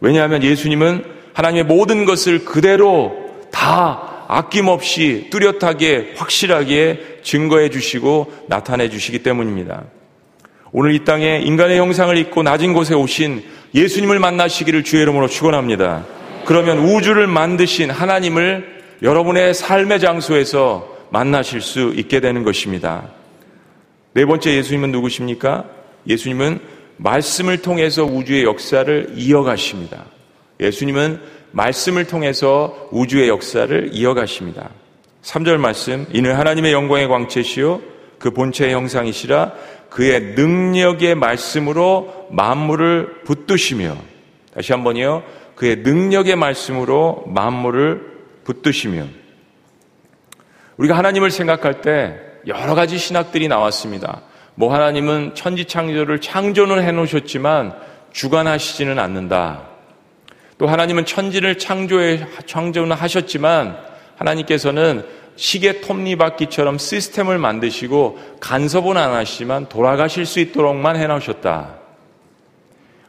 왜냐하면 0.00 0.42
예수님은 0.42 1.04
하나님의 1.34 1.64
모든 1.66 2.04
것을 2.04 2.44
그대로 2.44 3.16
다 3.52 4.24
아낌없이 4.26 5.28
뚜렷하게 5.30 6.14
확실하게 6.16 7.20
증거해 7.22 7.70
주시고 7.70 8.32
나타내 8.48 8.88
주시기 8.88 9.22
때문입니다. 9.22 9.84
오늘 10.72 10.94
이 10.94 11.04
땅에 11.04 11.38
인간의 11.44 11.78
형상을 11.78 12.14
입고 12.18 12.42
낮은 12.42 12.72
곳에 12.72 12.94
오신 12.94 13.44
예수님을 13.72 14.18
만나시기를 14.18 14.82
주의 14.82 15.02
이름으로 15.02 15.28
축원합니다. 15.28 16.17
그러면 16.48 16.78
우주를 16.78 17.26
만드신 17.26 17.90
하나님을 17.90 18.80
여러분의 19.02 19.52
삶의 19.52 20.00
장소에서 20.00 20.96
만나실 21.10 21.60
수 21.60 21.92
있게 21.94 22.20
되는 22.20 22.42
것입니다. 22.42 23.10
네 24.14 24.24
번째 24.24 24.56
예수님은 24.56 24.90
누구십니까? 24.90 25.66
예수님은 26.06 26.58
말씀을 26.96 27.58
통해서 27.58 28.02
우주의 28.02 28.44
역사를 28.44 29.10
이어가십니다. 29.14 30.06
예수님은 30.58 31.20
말씀을 31.50 32.06
통해서 32.06 32.88
우주의 32.92 33.28
역사를 33.28 33.90
이어가십니다. 33.92 34.70
3절 35.22 35.58
말씀, 35.58 36.06
이는 36.14 36.34
하나님의 36.34 36.72
영광의 36.72 37.08
광채시요 37.08 37.82
그 38.18 38.30
본체의 38.30 38.72
형상이시라 38.72 39.52
그의 39.90 40.32
능력의 40.34 41.14
말씀으로 41.14 42.28
만물을 42.30 43.24
붙드시며 43.26 43.98
다시 44.54 44.72
한번요. 44.72 45.22
그의 45.58 45.78
능력의 45.78 46.36
말씀으로 46.36 47.24
만물을 47.26 48.00
붙드시며 48.44 49.06
우리가 50.76 50.96
하나님을 50.96 51.32
생각할 51.32 51.80
때 51.80 52.20
여러 52.46 52.76
가지 52.76 52.96
신학들이 52.96 53.48
나왔습니다. 53.48 54.22
뭐 54.54 54.72
하나님은 54.72 55.34
천지 55.34 55.64
창조를 55.64 56.20
창조는 56.20 56.84
해 56.84 56.92
놓으셨지만 56.92 57.74
주관하시지는 58.12 59.00
않는다. 59.00 59.64
또 60.58 60.68
하나님은 60.68 61.04
천지를 61.04 61.58
창조해 61.58 62.24
창조는 62.46 62.96
하셨지만 62.96 63.78
하나님께서는 64.14 65.04
시계 65.34 65.80
톱니바퀴처럼 65.80 66.78
시스템을 66.78 67.38
만드시고 67.38 68.18
간섭은 68.40 68.96
안 68.96 69.12
하시지만 69.12 69.68
돌아가실 69.68 70.24
수 70.24 70.38
있도록만 70.38 70.94
해 70.94 71.08
놓으셨다. 71.08 71.77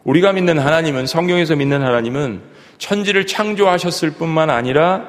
우리가 0.04 0.34
믿는 0.34 0.60
하나님은 0.60 1.06
성경에서 1.08 1.56
믿는 1.56 1.82
하나님은 1.82 2.42
천지를 2.78 3.26
창조하셨을 3.28 4.12
뿐만 4.12 4.50
아니라 4.50 5.06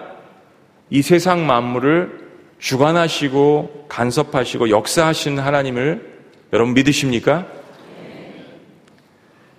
이 0.90 1.02
세상 1.02 1.46
만물을 1.46 2.30
주관하시고 2.58 3.86
간섭하시고 3.88 4.70
역사하신 4.70 5.38
하나님을 5.38 6.20
여러분 6.52 6.74
믿으십니까? 6.74 7.46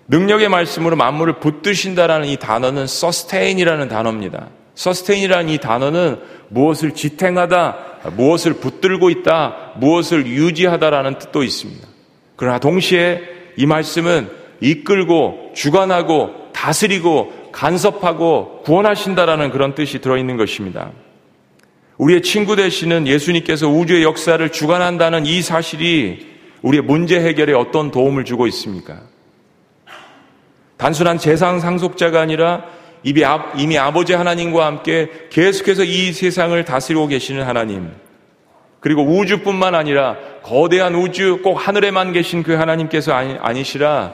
능력의 0.08 0.50
말씀으로 0.50 0.98
만물을 0.98 1.40
붙드신다라는 1.40 2.28
이 2.28 2.36
단어는 2.36 2.86
서스테인이라는 2.86 3.88
단어입니다. 3.88 4.50
서스테인이라는 4.76 5.50
이 5.50 5.58
단어는 5.58 6.20
무엇을 6.50 6.92
지탱하다, 6.92 7.78
무엇을 8.18 8.56
붙들고 8.56 9.10
있다, 9.10 9.74
무엇을 9.78 10.28
유지하다라는 10.28 11.18
뜻도 11.18 11.44
있습니다. 11.44 11.88
그러나 12.36 12.60
동시에 12.60 13.22
이 13.56 13.66
말씀은 13.66 14.41
이끌고 14.62 15.52
주관하고 15.54 16.52
다스리고 16.54 17.34
간섭하고 17.52 18.62
구원하신다라는 18.64 19.52
그런 19.52 19.76
뜻이 19.76 20.00
들어있는 20.00 20.38
것입니다. 20.38 20.92
우리의 21.98 22.22
친구 22.22 22.56
되시는 22.56 23.08
예수님께서 23.08 23.68
우주의 23.68 24.04
역사를 24.04 24.50
주관한다는 24.52 25.26
이 25.26 25.42
사실이 25.42 26.28
우리의 26.62 26.84
문제 26.84 27.20
해결에 27.20 27.54
어떤 27.54 27.92
도움을 27.92 28.24
주고 28.24 28.48
있습니까? 28.48 29.02
단순한 30.78 31.18
재상 31.18 31.60
상속자가 31.60 32.22
아니라 32.22 32.66
이미 33.04 33.78
아버지 33.78 34.14
하나님과 34.14 34.66
함께 34.66 35.10
계속해서 35.30 35.84
이 35.84 36.12
세상을 36.12 36.64
다스리고 36.66 37.08
계시는 37.08 37.44
하나님, 37.44 37.92
그리고 38.80 39.04
우주뿐만 39.04 39.76
아니라 39.76 40.18
거대한 40.42 40.96
우주 40.96 41.42
꼭 41.44 41.56
하늘에만 41.56 42.14
계신 42.14 42.42
그 42.42 42.54
하나님께서 42.54 43.14
아니시라 43.14 44.14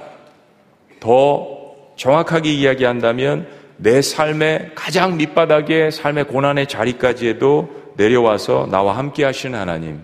더 0.99 1.57
정확하게 1.95 2.51
이야기한다면 2.51 3.47
내 3.77 4.01
삶의 4.01 4.71
가장 4.75 5.17
밑바닥의 5.17 5.91
삶의 5.91 6.25
고난의 6.25 6.67
자리까지에도 6.67 7.93
내려와서 7.95 8.67
나와 8.69 8.97
함께 8.97 9.23
하시는 9.23 9.57
하나님. 9.57 10.01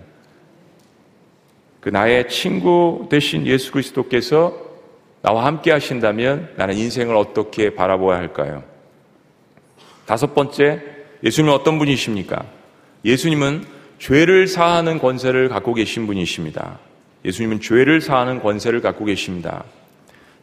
그 1.80 1.88
나의 1.88 2.28
친구 2.28 3.06
되신 3.10 3.46
예수 3.46 3.72
그리스도께서 3.72 4.64
나와 5.22 5.44
함께 5.46 5.70
하신다면 5.70 6.54
나는 6.56 6.76
인생을 6.76 7.16
어떻게 7.16 7.74
바라보아야 7.74 8.18
할까요? 8.18 8.62
다섯 10.06 10.34
번째, 10.34 10.82
예수님은 11.22 11.54
어떤 11.54 11.78
분이십니까? 11.78 12.44
예수님은 13.04 13.64
죄를 13.98 14.46
사하는 14.46 14.98
권세를 14.98 15.48
갖고 15.48 15.72
계신 15.74 16.06
분이십니다. 16.06 16.78
예수님은 17.24 17.60
죄를 17.60 18.00
사하는 18.00 18.40
권세를 18.40 18.80
갖고 18.80 19.04
계십니다. 19.04 19.64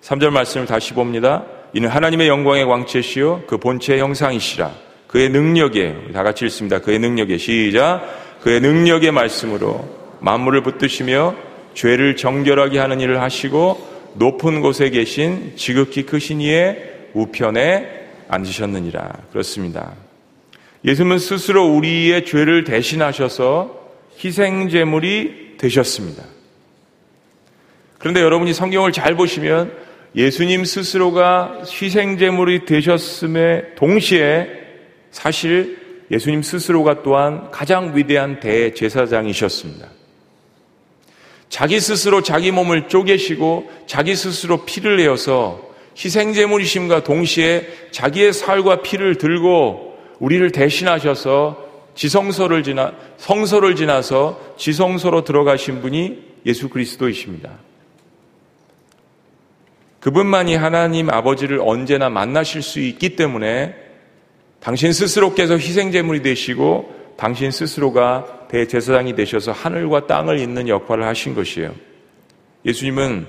3절 0.02 0.32
말씀을 0.32 0.66
다시 0.66 0.94
봅니다. 0.94 1.46
이는 1.74 1.90
하나님의 1.90 2.28
영광의 2.28 2.66
광채시요 2.66 3.44
그 3.48 3.58
본체의 3.58 4.00
형상이시라. 4.02 4.72
그의 5.08 5.30
능력에 5.30 6.12
다 6.14 6.24
같이 6.24 6.46
읽습니다. 6.46 6.80
그의 6.80 7.00
능력에 7.00 7.38
시작. 7.38 8.02
그의 8.42 8.60
능력의 8.62 9.12
말씀으로 9.12 9.88
만물을 10.20 10.64
붙드시며 10.64 11.36
죄를 11.74 12.16
정결하게 12.16 12.80
하는 12.80 13.00
일을 13.00 13.22
하시고 13.22 13.90
높은 14.16 14.62
곳에 14.62 14.90
계신 14.90 15.54
지극히 15.56 16.04
크신 16.06 16.42
이의 16.42 17.10
우편에 17.14 18.02
앉으셨느니라. 18.28 19.12
그렇습니다. 19.32 19.94
예수님은 20.84 21.20
스스로 21.20 21.68
우리의 21.68 22.26
죄를 22.26 22.64
대신하셔서 22.64 23.80
희생제물이 24.24 25.58
되셨습니다. 25.58 26.24
그런데 28.00 28.22
여러분이 28.22 28.54
성경을 28.54 28.92
잘 28.92 29.16
보시면 29.16 29.91
예수님 30.16 30.66
스스로가 30.66 31.62
희생제물이 31.66 32.66
되셨음에 32.66 33.76
동시에 33.76 34.48
사실 35.10 35.80
예수님 36.12 36.42
스스로가 36.42 37.02
또한 37.04 37.50
가장 37.52 37.96
위대한 37.96 38.40
대제사장이셨습니다. 38.42 39.88
자기 41.48 41.80
스스로 41.80 42.22
자기 42.22 42.52
몸을 42.52 42.90
쪼개시고 42.90 43.70
자기 43.86 44.16
스스로 44.16 44.66
피를 44.66 44.98
내어서 44.98 45.62
희생제물이심과 45.98 47.04
동시에 47.04 47.68
자기의 47.92 48.34
살과 48.34 48.82
피를 48.82 49.16
들고 49.16 49.98
우리를 50.20 50.52
대신하셔서 50.52 51.70
지성소를 51.96 52.64
지나 52.64 52.94
성소를 53.18 53.76
지나서 53.76 54.56
지성소로 54.58 55.24
들어가신 55.24 55.82
분이 55.82 56.20
예수 56.46 56.70
그리스도이십니다. 56.70 57.71
그분만이 60.02 60.56
하나님 60.56 61.10
아버지를 61.10 61.62
언제나 61.64 62.10
만나실 62.10 62.62
수 62.64 62.80
있기 62.80 63.16
때문에 63.16 63.76
당신 64.60 64.92
스스로께서 64.92 65.54
희생제물이 65.58 66.24
되시고 66.24 67.14
당신 67.18 67.52
스스로가 67.52 68.48
대제사장이 68.50 69.16
되셔서 69.16 69.52
하늘과 69.52 70.08
땅을 70.08 70.40
잇는 70.40 70.68
역할을 70.68 71.06
하신 71.06 71.36
것이에요. 71.36 71.74
예수님은 72.66 73.28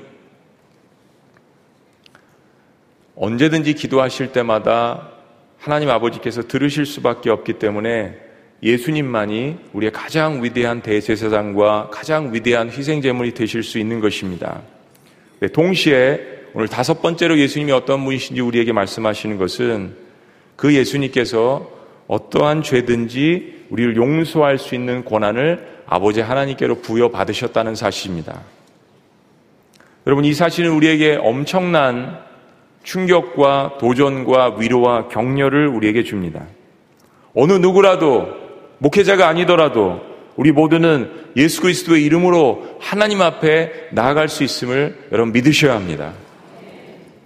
언제든지 3.17 3.75
기도하실 3.75 4.33
때마다 4.33 5.11
하나님 5.59 5.91
아버지께서 5.91 6.49
들으실 6.49 6.87
수밖에 6.87 7.29
없기 7.29 7.55
때문에 7.55 8.17
예수님만이 8.63 9.59
우리의 9.75 9.93
가장 9.93 10.43
위대한 10.43 10.81
대제사장과 10.81 11.91
가장 11.93 12.33
위대한 12.33 12.71
희생제물이 12.71 13.35
되실 13.35 13.63
수 13.63 13.79
있는 13.79 14.01
것입니다. 14.01 14.63
네, 15.41 15.49
동시에 15.49 16.42
오늘 16.55 16.69
다섯 16.69 17.01
번째로 17.01 17.39
예수님이 17.39 17.73
어떤 17.73 18.05
분이신지 18.05 18.43
우리에게 18.43 18.73
말씀하시는 18.73 19.39
것은 19.39 19.95
그 20.57 20.75
예수님께서 20.75 21.71
어떠한 22.09 22.63
죄든지 22.63 23.67
우리를 23.71 23.97
용서할 23.97 24.59
수 24.59 24.75
있는 24.75 25.05
권한을 25.05 25.67
아버지 25.87 26.21
하나님께로 26.21 26.77
부여받으셨다는 26.83 27.75
사실입니다. 27.75 28.43
여러분, 30.07 30.25
이 30.27 30.35
사실은 30.35 30.73
우리에게 30.73 31.19
엄청난 31.23 32.19
충격과 32.83 33.79
도전과 33.81 34.57
위로와 34.59 35.09
격려를 35.09 35.69
우리에게 35.69 36.03
줍니다. 36.03 36.47
어느 37.35 37.53
누구라도 37.53 38.29
목회자가 38.79 39.29
아니더라도 39.29 40.01
우리 40.37 40.53
모두는 40.53 41.11
예수 41.37 41.63
그리스도의 41.63 42.05
이름으로 42.05 42.77
하나님 42.81 43.23
앞에 43.23 43.89
나아갈 43.93 44.29
수 44.29 44.45
있음을 44.45 45.09
여러분 45.13 45.33
믿으셔야 45.33 45.75
합니다. 45.75 46.13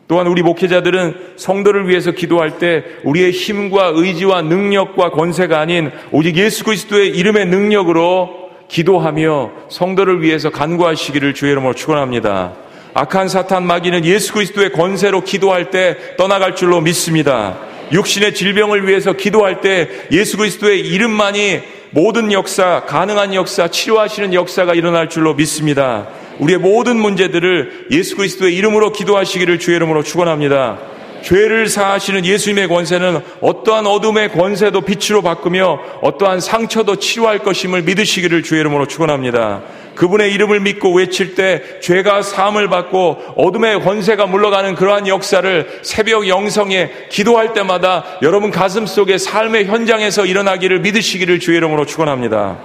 또한 0.08 0.28
우리 0.28 0.42
목회자들은 0.42 1.34
성도를 1.36 1.88
위해서 1.88 2.12
기도할 2.12 2.58
때 2.58 2.84
우리의 3.04 3.32
힘과 3.32 3.92
의지와 3.94 4.42
능력과 4.42 5.10
권세가 5.10 5.58
아닌 5.58 5.90
오직 6.12 6.36
예수 6.36 6.64
그리스도의 6.64 7.08
이름의 7.08 7.46
능력으로 7.46 8.50
기도하며 8.68 9.50
성도를 9.68 10.22
위해서 10.22 10.50
간구하시기를 10.50 11.34
주의 11.34 11.52
이름으로 11.52 11.74
축원합니다. 11.74 12.52
악한 12.94 13.28
사탄 13.28 13.66
마귀는 13.66 14.04
예수 14.04 14.32
그리스도의 14.32 14.72
권세로 14.72 15.22
기도할 15.22 15.70
때 15.70 15.96
떠나갈 16.16 16.56
줄로 16.56 16.80
믿습니다. 16.80 17.58
육신의 17.92 18.34
질병을 18.34 18.88
위해서 18.88 19.12
기도할 19.12 19.60
때 19.60 19.88
예수 20.10 20.36
그리스도의 20.36 20.80
이름만이 20.80 21.60
모든 21.90 22.32
역사, 22.32 22.84
가능한 22.86 23.34
역사, 23.34 23.68
치료하시는 23.68 24.34
역사가 24.34 24.74
일어날 24.74 25.08
줄로 25.08 25.34
믿습니다. 25.34 26.08
우리의 26.38 26.58
모든 26.58 26.96
문제들을 26.96 27.88
예수 27.90 28.16
그리스도의 28.16 28.54
이름으로 28.56 28.92
기도하시기를 28.92 29.58
주의 29.58 29.76
이름으로 29.76 30.02
축원합니다. 30.02 30.78
죄를 31.22 31.66
사하시는 31.66 32.24
예수님의 32.24 32.68
권세는 32.68 33.20
어떠한 33.40 33.86
어둠의 33.86 34.30
권세도 34.30 34.82
빛으로 34.82 35.22
바꾸며 35.22 35.80
어떠한 36.02 36.40
상처도 36.40 36.96
치료할 36.96 37.40
것임을 37.40 37.82
믿으시기를 37.82 38.44
주의 38.44 38.60
이름으로 38.60 38.86
축원합니다. 38.86 39.62
그분의 39.96 40.32
이름을 40.34 40.60
믿고 40.60 40.94
외칠 40.94 41.34
때 41.34 41.80
죄가 41.80 42.22
사함을 42.22 42.68
받고 42.68 43.34
어둠의 43.36 43.80
권세가 43.80 44.26
물러가는 44.26 44.76
그러한 44.76 45.08
역사를 45.08 45.80
새벽 45.82 46.28
영성에 46.28 46.90
기도할 47.08 47.54
때마다 47.54 48.04
여러분 48.22 48.52
가슴 48.52 48.86
속에 48.86 49.18
삶의 49.18 49.64
현장에서 49.64 50.26
일어나기를 50.26 50.80
믿으시기를 50.80 51.40
주의 51.40 51.56
이름으로 51.56 51.86
축원합니다. 51.86 52.58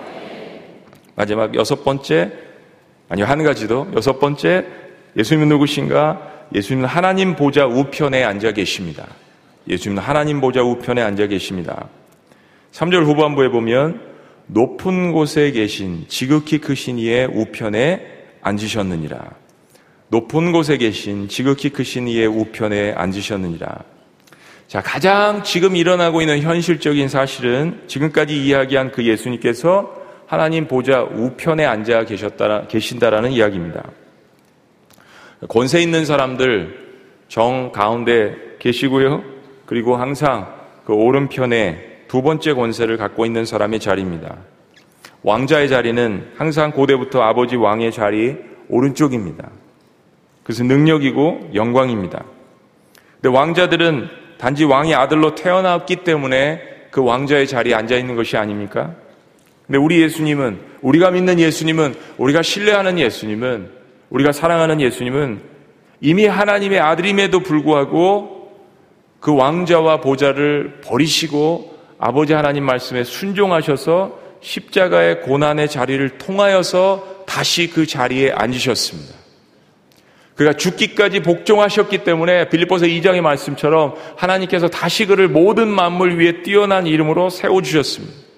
마지막 1.15 1.55
여섯 1.55 1.83
번째 1.83 2.50
아니요, 3.11 3.25
한 3.25 3.43
가지 3.43 3.67
더. 3.67 3.85
여섯 3.93 4.21
번째, 4.21 4.65
예수님은 5.17 5.49
누구신가? 5.49 6.45
예수님은 6.55 6.87
하나님 6.87 7.35
보좌 7.35 7.65
우편에 7.65 8.23
앉아 8.23 8.53
계십니다. 8.53 9.05
예수님은 9.67 10.01
하나님 10.01 10.39
보좌 10.39 10.61
우편에 10.61 11.01
앉아 11.01 11.27
계십니다. 11.27 11.89
3절 12.71 13.03
후반부에 13.03 13.49
보면 13.49 13.99
높은 14.47 15.11
곳에 15.11 15.51
계신 15.51 16.05
지극히 16.07 16.59
크신 16.59 16.99
이의 16.99 17.25
우편에 17.25 18.01
앉으셨느니라. 18.43 19.19
높은 20.07 20.53
곳에 20.53 20.77
계신 20.77 21.27
지극히 21.27 21.69
크신 21.69 22.07
이의 22.07 22.27
우편에 22.27 22.93
앉으셨느니라. 22.93 23.83
자, 24.69 24.81
가장 24.81 25.43
지금 25.43 25.75
일어나고 25.75 26.21
있는 26.21 26.41
현실적인 26.41 27.09
사실은 27.09 27.81
지금까지 27.87 28.41
이야기한 28.41 28.93
그 28.93 29.05
예수님께서 29.05 30.00
하나님 30.31 30.65
보좌 30.65 31.03
우편에 31.03 31.65
앉아 31.65 32.05
계셨다, 32.05 32.67
계신다라는 32.67 33.33
이야기입니다. 33.33 33.83
권세 35.49 35.81
있는 35.81 36.05
사람들 36.05 37.01
정 37.27 37.73
가운데 37.73 38.37
계시고요. 38.59 39.23
그리고 39.65 39.97
항상 39.97 40.47
그 40.85 40.93
오른편에 40.93 42.05
두 42.07 42.21
번째 42.21 42.53
권세를 42.53 42.95
갖고 42.95 43.25
있는 43.25 43.43
사람의 43.43 43.81
자리입니다. 43.81 44.37
왕자의 45.23 45.67
자리는 45.67 46.31
항상 46.37 46.71
고대부터 46.71 47.21
아버지 47.21 47.57
왕의 47.57 47.91
자리 47.91 48.37
오른쪽입니다. 48.69 49.49
그래서 50.43 50.63
능력이고 50.63 51.49
영광입니다. 51.55 52.23
근데 53.19 53.37
왕자들은 53.37 54.07
단지 54.37 54.63
왕의 54.63 54.95
아들로 54.95 55.35
태어났기 55.35 56.05
때문에 56.05 56.61
그 56.89 57.03
왕자의 57.03 57.47
자리에 57.47 57.73
앉아 57.73 57.97
있는 57.97 58.15
것이 58.15 58.37
아닙니까? 58.37 58.95
근데 59.71 59.81
우리 59.81 60.01
예수님은, 60.01 60.59
우리가 60.81 61.11
믿는 61.11 61.39
예수님은, 61.39 61.95
우리가 62.17 62.41
신뢰하는 62.41 62.99
예수님은, 62.99 63.69
우리가 64.09 64.33
사랑하는 64.33 64.81
예수님은 64.81 65.39
이미 66.01 66.25
하나님의 66.25 66.77
아들임에도 66.77 67.39
불구하고 67.39 68.51
그 69.21 69.33
왕자와 69.33 70.01
보좌를 70.01 70.81
버리시고 70.83 71.77
아버지 71.97 72.33
하나님 72.33 72.65
말씀에 72.65 73.05
순종하셔서 73.05 74.19
십자가의 74.41 75.21
고난의 75.21 75.69
자리를 75.69 76.17
통하여서 76.17 77.23
다시 77.25 77.69
그 77.69 77.85
자리에 77.85 78.31
앉으셨습니다. 78.31 79.15
그가 80.35 80.51
죽기까지 80.51 81.21
복종하셨기 81.21 81.99
때문에 81.99 82.49
빌립보서 82.49 82.87
2장의 82.87 83.21
말씀처럼 83.21 83.93
하나님께서 84.17 84.67
다시 84.67 85.05
그를 85.05 85.29
모든 85.29 85.69
만물 85.69 86.19
위에 86.19 86.41
뛰어난 86.41 86.87
이름으로 86.87 87.29
세워주셨습니다. 87.29 88.30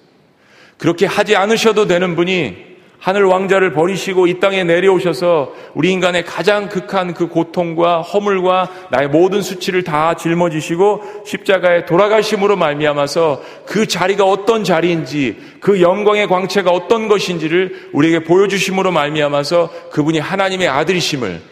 그렇게 0.78 1.06
하지 1.06 1.36
않으셔도 1.36 1.86
되는 1.86 2.16
분이 2.16 2.74
하늘 3.04 3.24
왕자를 3.24 3.74
버리시고 3.74 4.28
이 4.28 4.40
땅에 4.40 4.64
내려오셔서 4.64 5.52
우리 5.74 5.92
인간의 5.92 6.24
가장 6.24 6.70
극한 6.70 7.12
그 7.12 7.28
고통과 7.28 8.00
허물과 8.00 8.70
나의 8.92 9.08
모든 9.08 9.42
수치를 9.42 9.84
다 9.84 10.14
짊어지시고 10.14 11.02
십자가에 11.26 11.84
돌아가심으로 11.84 12.56
말미암아서 12.56 13.42
그 13.66 13.86
자리가 13.86 14.24
어떤 14.24 14.64
자리인지 14.64 15.36
그 15.60 15.82
영광의 15.82 16.28
광채가 16.28 16.70
어떤 16.70 17.08
것인지를 17.08 17.90
우리에게 17.92 18.24
보여주심으로 18.24 18.90
말미암아서 18.90 19.90
그분이 19.90 20.18
하나님의 20.18 20.68
아들이심을 20.68 21.42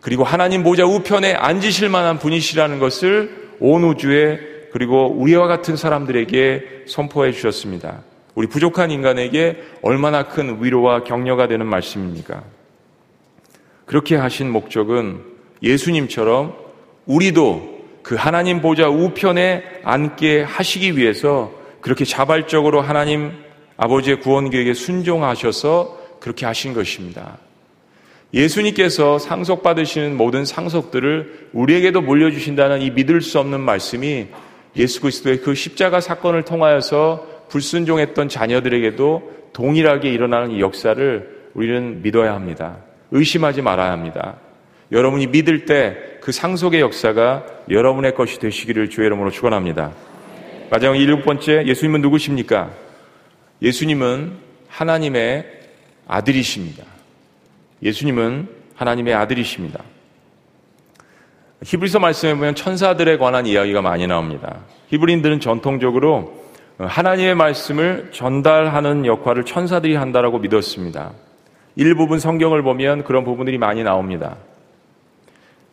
그리고 0.00 0.24
하나님 0.24 0.62
보좌 0.62 0.86
우편에 0.86 1.34
앉으실 1.34 1.90
만한 1.90 2.18
분이시라는 2.18 2.78
것을 2.78 3.30
온 3.60 3.84
우주에 3.84 4.38
그리고 4.72 5.12
우리와 5.18 5.48
같은 5.48 5.76
사람들에게 5.76 6.84
선포해 6.86 7.32
주셨습니다. 7.32 8.04
우리 8.34 8.46
부족한 8.46 8.90
인간에게 8.90 9.62
얼마나 9.82 10.28
큰 10.28 10.62
위로와 10.62 11.04
격려가 11.04 11.46
되는 11.46 11.66
말씀입니까? 11.66 12.42
그렇게 13.86 14.16
하신 14.16 14.50
목적은 14.50 15.20
예수님처럼 15.62 16.56
우리도 17.06 17.74
그 18.02 18.16
하나님 18.16 18.60
보좌 18.60 18.88
우편에 18.88 19.62
앉게 19.84 20.42
하시기 20.42 20.96
위해서 20.96 21.52
그렇게 21.80 22.04
자발적으로 22.04 22.80
하나님 22.80 23.32
아버지의 23.76 24.20
구원 24.20 24.50
계획에 24.50 24.74
순종하셔서 24.74 25.98
그렇게 26.20 26.46
하신 26.46 26.74
것입니다. 26.74 27.38
예수님께서 28.32 29.18
상속받으시는 29.18 30.16
모든 30.16 30.44
상속들을 30.44 31.50
우리에게도 31.52 32.00
물려주신다는 32.00 32.82
이 32.82 32.90
믿을 32.90 33.20
수 33.20 33.38
없는 33.38 33.60
말씀이 33.60 34.26
예수 34.76 35.00
그리스도의 35.00 35.40
그 35.40 35.54
십자가 35.54 36.00
사건을 36.00 36.42
통하여서 36.42 37.33
불순종했던 37.48 38.28
자녀들에게도 38.28 39.32
동일하게 39.52 40.10
일어나는 40.10 40.50
이 40.50 40.60
역사를 40.60 41.48
우리는 41.54 42.02
믿어야 42.02 42.34
합니다. 42.34 42.78
의심하지 43.10 43.62
말아야 43.62 43.92
합니다. 43.92 44.36
여러분이 44.90 45.28
믿을 45.28 45.64
때 45.66 46.14
그 46.24 46.32
상속의 46.32 46.80
역사가 46.80 47.44
여러분의 47.68 48.14
것이 48.14 48.38
되시기를 48.38 48.88
주의 48.88 49.04
이름으로 49.06 49.30
축원합니다. 49.30 49.92
마지막 50.70 50.96
일곱 50.96 51.22
번째 51.22 51.66
예수님은 51.66 52.00
누구십니까? 52.00 52.70
예수님은 53.60 54.32
하나님의 54.68 55.44
아들이십니다. 56.08 56.82
예수님은 57.82 58.48
하나님의 58.74 59.12
아들이십니다. 59.12 59.84
히브리서 61.62 61.98
말씀에 61.98 62.32
보면 62.32 62.54
천사들에 62.54 63.18
관한 63.18 63.44
이야기가 63.44 63.82
많이 63.82 64.06
나옵니다. 64.06 64.60
히브리인들은 64.88 65.40
전통적으로 65.40 66.42
하나님의 66.78 67.34
말씀을 67.34 68.10
전달하는 68.12 69.06
역할을 69.06 69.44
천사들이 69.44 69.94
한다라고 69.94 70.38
믿었습니다. 70.38 71.12
일부분 71.76 72.18
성경을 72.18 72.62
보면 72.62 73.04
그런 73.04 73.24
부분들이 73.24 73.58
많이 73.58 73.82
나옵니다. 73.82 74.36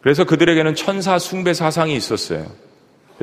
그래서 0.02 0.24
그들에게는 0.24 0.76
천사 0.76 1.20
숭배 1.20 1.54
사상이 1.54 1.96
있었어요. 1.96 2.46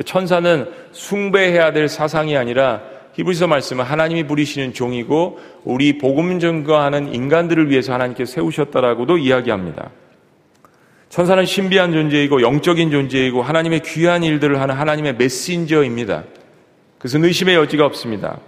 천사는 0.05 0.69
숭배해야 0.91 1.73
될 1.73 1.89
사상이 1.89 2.37
아니라 2.37 2.81
히브리서 3.13 3.47
말씀은 3.47 3.83
하나님이 3.83 4.23
부리시는 4.27 4.73
종이고 4.73 5.39
우리 5.65 5.97
복음 5.97 6.39
증거하는 6.39 7.13
인간들을 7.13 7.69
위해서 7.69 7.93
하나님께서 7.93 8.31
세우셨다라고도 8.33 9.17
이야기합니다. 9.17 9.89
천사는 11.09 11.43
신비한 11.43 11.91
존재이고 11.91 12.41
영적인 12.41 12.91
존재이고 12.91 13.41
하나님의 13.41 13.81
귀한 13.81 14.23
일들을 14.23 14.61
하는 14.61 14.75
하나님의 14.75 15.15
메신저입니다. 15.15 16.23
그것은 16.99 17.25
의심의 17.25 17.55
여지가 17.55 17.85
없습니다. 17.85 18.39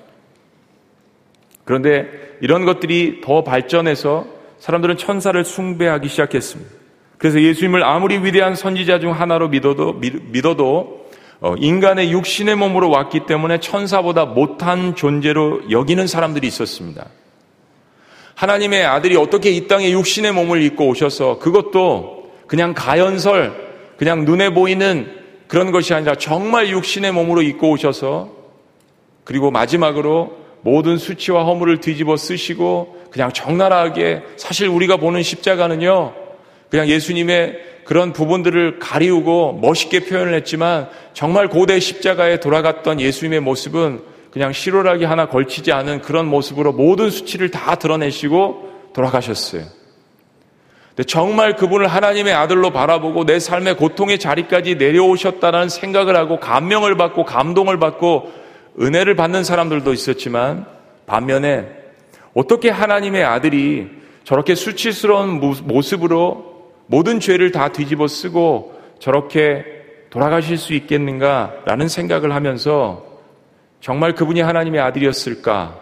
그런데 1.63 2.07
이런 2.41 2.65
것들이 2.65 3.21
더 3.23 3.43
발전해서 3.43 4.25
사람들은 4.59 4.97
천사를 4.97 5.43
숭배하기 5.43 6.07
시작했습니다. 6.07 6.71
그래서 7.17 7.41
예수님을 7.41 7.83
아무리 7.83 8.17
위대한 8.17 8.55
선지자 8.55 8.99
중 8.99 9.11
하나로 9.11 9.49
믿어도, 9.49 9.93
믿어도 9.93 11.01
어, 11.39 11.55
인간의 11.57 12.11
육신의 12.11 12.55
몸으로 12.55 12.89
왔기 12.91 13.25
때문에 13.25 13.59
천사보다 13.59 14.25
못한 14.25 14.95
존재로 14.95 15.71
여기는 15.71 16.05
사람들이 16.05 16.45
있었습니다. 16.47 17.07
하나님의 18.35 18.85
아들이 18.85 19.15
어떻게 19.15 19.49
이 19.51 19.67
땅에 19.67 19.91
육신의 19.91 20.33
몸을 20.33 20.61
입고 20.61 20.87
오셔서 20.87 21.39
그것도 21.39 22.31
그냥 22.47 22.73
가연설, 22.75 23.55
그냥 23.97 24.25
눈에 24.25 24.53
보이는 24.53 25.11
그런 25.47 25.71
것이 25.71 25.93
아니라 25.93 26.15
정말 26.15 26.69
육신의 26.69 27.11
몸으로 27.11 27.41
입고 27.41 27.71
오셔서 27.71 28.40
그리고 29.23 29.51
마지막으로 29.51 30.37
모든 30.61 30.97
수치와 30.97 31.43
허물을 31.45 31.79
뒤집어 31.79 32.17
쓰시고 32.17 33.01
그냥 33.11 33.31
적나라하게 33.31 34.23
사실 34.37 34.67
우리가 34.67 34.97
보는 34.97 35.23
십자가는요. 35.23 36.13
그냥 36.69 36.87
예수님의 36.87 37.71
그런 37.83 38.13
부분들을 38.13 38.79
가리우고 38.79 39.59
멋있게 39.61 40.05
표현을 40.05 40.33
했지만 40.35 40.87
정말 41.13 41.49
고대 41.49 41.79
십자가에 41.79 42.39
돌아갔던 42.39 43.01
예수님의 43.01 43.41
모습은 43.41 44.01
그냥 44.31 44.53
실오라기 44.53 45.03
하나 45.03 45.27
걸치지 45.27 45.73
않은 45.73 46.01
그런 46.01 46.25
모습으로 46.27 46.71
모든 46.71 47.09
수치를 47.09 47.51
다 47.51 47.75
드러내시고 47.75 48.69
돌아가셨어요. 48.93 49.63
정말 51.07 51.55
그분을 51.55 51.87
하나님의 51.87 52.33
아들로 52.33 52.71
바라보고 52.71 53.25
내 53.25 53.39
삶의 53.39 53.75
고통의 53.75 54.19
자리까지 54.19 54.75
내려오셨다는 54.75 55.69
생각을 55.69 56.15
하고 56.15 56.39
감명을 56.39 56.95
받고 56.95 57.25
감동을 57.25 57.79
받고 57.79 58.40
은혜를 58.79 59.15
받는 59.15 59.43
사람들도 59.43 59.91
있었지만 59.93 60.65
반면에 61.05 61.67
어떻게 62.33 62.69
하나님의 62.69 63.23
아들이 63.23 63.89
저렇게 64.23 64.55
수치스러운 64.55 65.39
모습으로 65.63 66.71
모든 66.87 67.19
죄를 67.19 67.51
다 67.51 67.69
뒤집어 67.69 68.07
쓰고 68.07 68.79
저렇게 68.99 69.65
돌아가실 70.09 70.57
수 70.57 70.73
있겠는가라는 70.73 71.87
생각을 71.87 72.33
하면서 72.35 73.05
정말 73.79 74.13
그분이 74.13 74.41
하나님의 74.41 74.79
아들이었을까? 74.81 75.79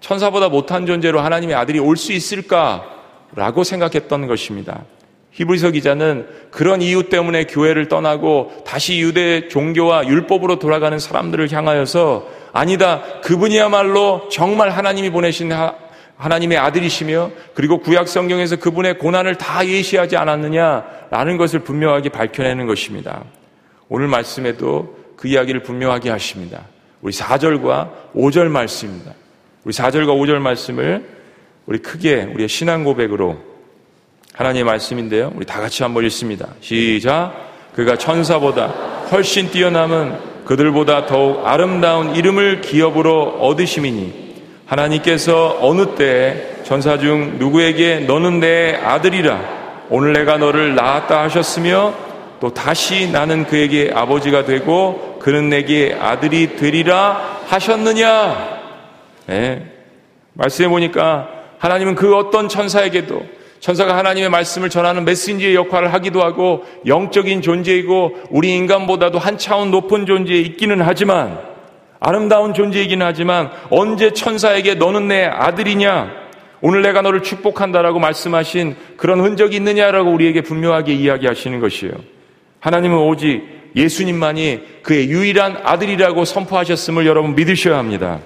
천사보다 0.00 0.48
못한 0.48 0.86
존재로 0.86 1.20
하나님의 1.20 1.54
아들이 1.54 1.78
올 1.78 1.96
수 1.96 2.12
있을까? 2.12 2.88
라고 3.34 3.64
생각했던 3.64 4.26
것입니다. 4.26 4.84
히브리서 5.32 5.70
기자는 5.70 6.26
그런 6.50 6.82
이유 6.82 7.08
때문에 7.08 7.44
교회를 7.44 7.88
떠나고 7.88 8.62
다시 8.66 9.00
유대 9.00 9.48
종교와 9.48 10.06
율법으로 10.06 10.58
돌아가는 10.58 10.98
사람들을 10.98 11.50
향하여서 11.50 12.28
아니다. 12.52 13.02
그분이야말로 13.22 14.28
정말 14.30 14.70
하나님이 14.70 15.10
보내신 15.10 15.50
하나님의 16.16 16.58
아들이시며 16.58 17.30
그리고 17.54 17.78
구약 17.78 18.08
성경에서 18.08 18.56
그분의 18.56 18.98
고난을 18.98 19.36
다 19.36 19.66
예시하지 19.66 20.16
않았느냐라는 20.16 21.38
것을 21.38 21.60
분명하게 21.60 22.10
밝혀내는 22.10 22.66
것입니다. 22.66 23.24
오늘 23.88 24.08
말씀에도 24.08 24.98
그 25.16 25.28
이야기를 25.28 25.62
분명하게 25.62 26.10
하십니다. 26.10 26.66
우리 27.00 27.12
4절과 27.12 27.90
5절 28.14 28.48
말씀입니다. 28.48 29.14
우리 29.64 29.72
4절과 29.72 30.08
5절 30.08 30.38
말씀을 30.38 31.08
우리 31.66 31.78
크게 31.78 32.28
우리의 32.34 32.48
신앙 32.48 32.84
고백으로 32.84 33.51
하나님의 34.34 34.64
말씀인데요. 34.64 35.32
우리 35.34 35.44
다 35.44 35.60
같이 35.60 35.82
한번 35.82 36.04
읽습니다. 36.04 36.48
시작. 36.60 37.34
그가 37.74 37.96
천사보다 37.96 38.66
훨씬 39.10 39.50
뛰어남은 39.50 40.44
그들보다 40.44 41.06
더욱 41.06 41.46
아름다운 41.46 42.16
이름을 42.16 42.62
기업으로 42.62 43.38
얻으심이니 43.40 44.22
하나님께서 44.66 45.58
어느 45.60 45.94
때에 45.94 46.62
전사 46.64 46.98
중 46.98 47.38
누구에게 47.38 48.00
너는 48.00 48.40
내 48.40 48.74
아들이라 48.74 49.86
오늘 49.90 50.14
내가 50.14 50.38
너를 50.38 50.74
낳았다 50.74 51.22
하셨으며 51.24 51.94
또 52.40 52.52
다시 52.54 53.10
나는 53.10 53.44
그에게 53.44 53.92
아버지가 53.94 54.44
되고 54.44 55.18
그는 55.20 55.48
내게 55.50 55.96
아들이 56.00 56.56
되리라 56.56 57.40
하셨느냐? 57.46 58.60
네. 59.26 59.66
말씀해 60.32 60.68
보니까 60.68 61.28
하나님은 61.58 61.94
그 61.94 62.16
어떤 62.16 62.48
천사에게도 62.48 63.22
천사가 63.62 63.96
하나님의 63.96 64.28
말씀을 64.28 64.70
전하는 64.70 65.04
메신지의 65.04 65.54
역할을 65.54 65.94
하기도 65.94 66.20
하고 66.20 66.64
영적인 66.84 67.42
존재이고 67.42 68.24
우리 68.30 68.56
인간보다도 68.56 69.20
한 69.20 69.38
차원 69.38 69.70
높은 69.70 70.04
존재에 70.04 70.38
있기는 70.38 70.82
하지만 70.82 71.38
아름다운 72.00 72.54
존재이기는 72.54 73.06
하지만 73.06 73.52
언제 73.70 74.12
천사에게 74.12 74.74
너는 74.74 75.06
내 75.06 75.24
아들이냐 75.24 76.10
오늘 76.60 76.82
내가 76.82 77.02
너를 77.02 77.22
축복한다라고 77.22 78.00
말씀하신 78.00 78.74
그런 78.96 79.20
흔적이 79.20 79.58
있느냐라고 79.58 80.10
우리에게 80.10 80.40
분명하게 80.40 80.94
이야기하시는 80.94 81.60
것이에요. 81.60 81.92
하나님은 82.58 82.98
오직 82.98 83.44
예수님만이 83.76 84.82
그의 84.82 85.08
유일한 85.08 85.56
아들이라고 85.62 86.24
선포하셨음을 86.24 87.06
여러분 87.06 87.36
믿으셔야 87.36 87.78
합니다. 87.78 88.18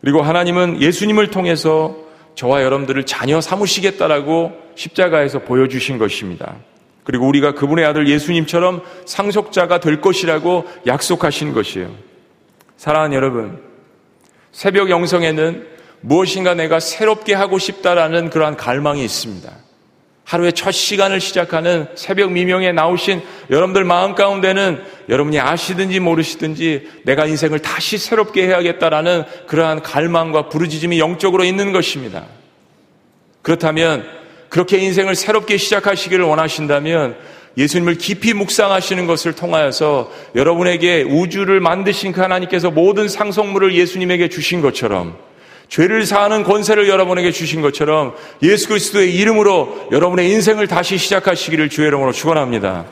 그리고 0.00 0.20
하나님은 0.20 0.82
예수님을 0.82 1.28
통해서 1.28 2.03
저와 2.34 2.62
여러분들을 2.62 3.06
자녀 3.06 3.40
삼으시겠다라고 3.40 4.52
십자가에서 4.74 5.40
보여주신 5.40 5.98
것입니다. 5.98 6.56
그리고 7.04 7.26
우리가 7.28 7.52
그분의 7.52 7.84
아들 7.84 8.08
예수님처럼 8.08 8.82
상속자가 9.04 9.80
될 9.80 10.00
것이라고 10.00 10.64
약속하신 10.86 11.52
것이에요. 11.52 11.94
사랑하는 12.76 13.14
여러분, 13.14 13.62
새벽 14.52 14.90
영성에는 14.90 15.66
무엇인가 16.00 16.54
내가 16.54 16.80
새롭게 16.80 17.34
하고 17.34 17.58
싶다라는 17.58 18.30
그러한 18.30 18.56
갈망이 18.56 19.04
있습니다. 19.04 19.63
하루의 20.24 20.54
첫 20.54 20.72
시간을 20.72 21.20
시작하는 21.20 21.86
새벽 21.94 22.32
미명에 22.32 22.72
나오신 22.72 23.22
여러분들 23.50 23.84
마음 23.84 24.14
가운데는 24.14 24.82
여러분이 25.08 25.38
아시든지 25.38 26.00
모르시든지 26.00 26.88
내가 27.04 27.26
인생을 27.26 27.58
다시 27.58 27.98
새롭게 27.98 28.46
해야겠다라는 28.46 29.24
그러한 29.46 29.82
갈망과 29.82 30.48
부르짖음이 30.48 30.98
영적으로 30.98 31.44
있는 31.44 31.72
것입니다. 31.72 32.24
그렇다면 33.42 34.06
그렇게 34.48 34.78
인생을 34.78 35.14
새롭게 35.14 35.58
시작하시기를 35.58 36.24
원하신다면 36.24 37.16
예수님을 37.58 37.96
깊이 37.98 38.32
묵상하시는 38.32 39.06
것을 39.06 39.34
통하여서 39.34 40.10
여러분에게 40.34 41.02
우주를 41.02 41.60
만드신 41.60 42.12
그 42.12 42.20
하나님께서 42.20 42.70
모든 42.70 43.08
상속물을 43.08 43.74
예수님에게 43.74 44.28
주신 44.28 44.60
것처럼 44.60 45.16
죄를 45.68 46.06
사하는 46.06 46.44
권세를 46.44 46.88
여러분에게 46.88 47.32
주신 47.32 47.62
것처럼 47.62 48.14
예수 48.42 48.68
그리스도의 48.68 49.14
이름으로 49.14 49.88
여러분의 49.92 50.30
인생을 50.30 50.66
다시 50.66 50.98
시작하시기를 50.98 51.68
주의 51.68 51.88
이름으로 51.88 52.12
축원합니다. 52.12 52.84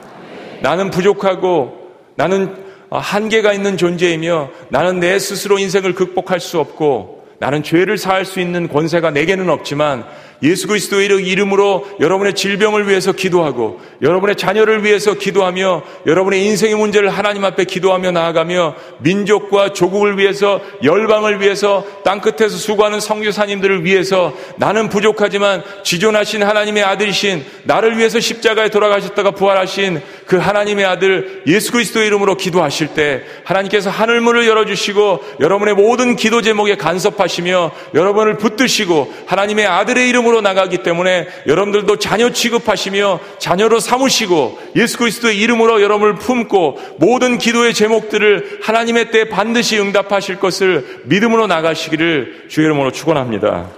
나는 0.63 0.91
부족하고 0.91 1.91
나는 2.17 2.57
한계가 2.91 3.53
있는 3.53 3.77
존재이며 3.77 4.51
나는 4.69 5.01
내 5.01 5.19
스스로 5.19 5.59
인생을 5.59 5.95
극복할 5.95 6.41
수 6.41 6.59
없고 6.59 7.23
나는 7.39 7.63
죄를 7.63 7.99
사할 7.99 8.25
수 8.25 8.39
있는 8.41 8.69
권세가 8.69 9.11
내게는 9.11 9.51
없지만 9.51 10.05
예수 10.43 10.67
그리스도의 10.67 11.09
이름으로 11.09 11.87
여러분의 12.01 12.35
질병을 12.35 12.89
위해서 12.89 13.13
기도하고 13.13 13.81
여러분의 14.03 14.37
자녀를 14.37 14.85
위해서 14.85 15.15
기도하며 15.15 15.83
여러분의 16.07 16.45
인생의 16.47 16.75
문제를 16.75 17.11
하나님 17.11 17.45
앞에 17.45 17.65
기도하며 17.65 18.11
나아가며 18.11 18.75
민족과 18.99 19.73
조국을 19.73 20.19
위해서 20.19 20.61
열방을 20.83 21.41
위해서 21.41 21.85
땅끝에서 22.05 22.57
수고하는 22.57 22.99
성교사님들을 23.01 23.85
위해서 23.85 24.35
나는 24.57 24.89
부족하지만 24.89 25.63
지존하신 25.85 26.43
하나님의 26.43 26.83
아들이신 26.83 27.45
나를 27.65 27.99
위해서 27.99 28.19
십자가에 28.19 28.69
돌아가셨다가 28.71 29.33
부활하신 29.33 30.01
그 30.27 30.39
하나님의 30.39 30.85
아들 30.85 31.43
예수 31.47 31.73
그리스도의 31.73 32.07
이름으로 32.07 32.37
기도하실 32.37 32.95
때 32.95 33.23
하나님께서 33.45 33.91
하늘문을 33.91 34.47
열어주시고 34.47 35.25
여러분의 35.41 35.75
모든 35.75 36.17
기도 36.17 36.43
제목에 36.43 36.77
간섭하시며 36.77 37.71
여러분을 37.95 38.39
붙드시고 38.39 39.13
하나님의 39.27 39.67
아들의 39.67 40.09
이름으로 40.09 40.32
세상으로 40.33 40.41
나가기 40.41 40.79
때문에 40.79 41.29
여러분들도 41.47 41.99
자녀 41.99 42.31
취급하시며 42.31 43.21
자녀로 43.39 43.79
삼으시고 43.79 44.59
예수 44.77 44.99
그리스도의 44.99 45.39
이름으로 45.39 45.83
여러분을 45.83 46.15
품고 46.15 46.97
모든 46.99 47.37
기도의 47.37 47.75
제목들을 47.75 48.61
하나님의 48.63 49.11
때 49.11 49.29
반드시 49.29 49.79
응답하실 49.79 50.41
것을 50.41 51.03
믿음으로 51.05 51.47
나가시기를 51.47 52.47
주의 52.49 52.65
이름으로 52.65 52.91
축원합니다. 52.91 53.71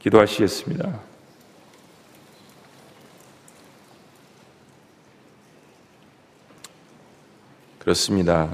기도하시겠습니다. 0.00 1.00
그렇습니다. 7.78 8.48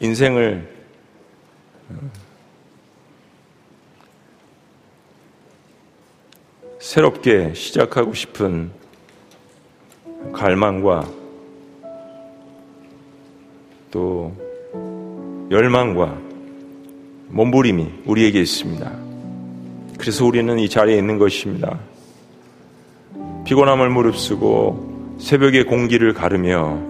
인생을 0.00 0.72
새롭게 6.82 7.52
시작하고 7.54 8.12
싶은 8.12 8.72
갈망과 10.32 11.06
또 13.92 14.32
열망과 15.48 16.18
몸부림이 17.28 17.86
우리에게 18.04 18.40
있습니다. 18.40 18.90
그래서 19.96 20.26
우리는 20.26 20.58
이 20.58 20.68
자리에 20.68 20.98
있는 20.98 21.18
것입니다. 21.18 21.78
피곤함을 23.44 23.88
무릅쓰고 23.88 25.18
새벽의 25.20 25.66
공기를 25.66 26.12
가르며 26.14 26.80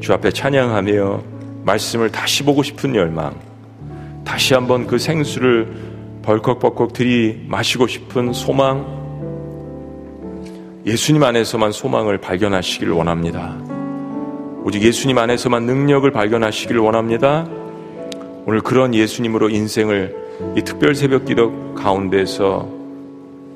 주 0.00 0.14
앞에 0.14 0.30
찬양하며 0.30 1.22
말씀을 1.64 2.10
다시 2.10 2.44
보고 2.44 2.62
싶은 2.62 2.94
열망, 2.94 3.38
다시 4.24 4.54
한번 4.54 4.86
그 4.86 4.98
생수를 4.98 5.92
벌컥벌컥 6.22 6.94
들이 6.94 7.44
마시고 7.46 7.86
싶은 7.88 8.32
소망, 8.32 9.01
예수님 10.84 11.22
안에서만 11.22 11.70
소망을 11.70 12.18
발견하시길 12.18 12.90
원합니다. 12.90 13.56
오직 14.64 14.82
예수님 14.82 15.16
안에서만 15.16 15.62
능력을 15.64 16.10
발견하시길 16.10 16.76
원합니다. 16.78 17.46
오늘 18.46 18.60
그런 18.60 18.92
예수님으로 18.92 19.48
인생을 19.48 20.16
이 20.56 20.62
특별 20.62 20.96
새벽 20.96 21.24
기도 21.24 21.74
가운데서 21.74 22.68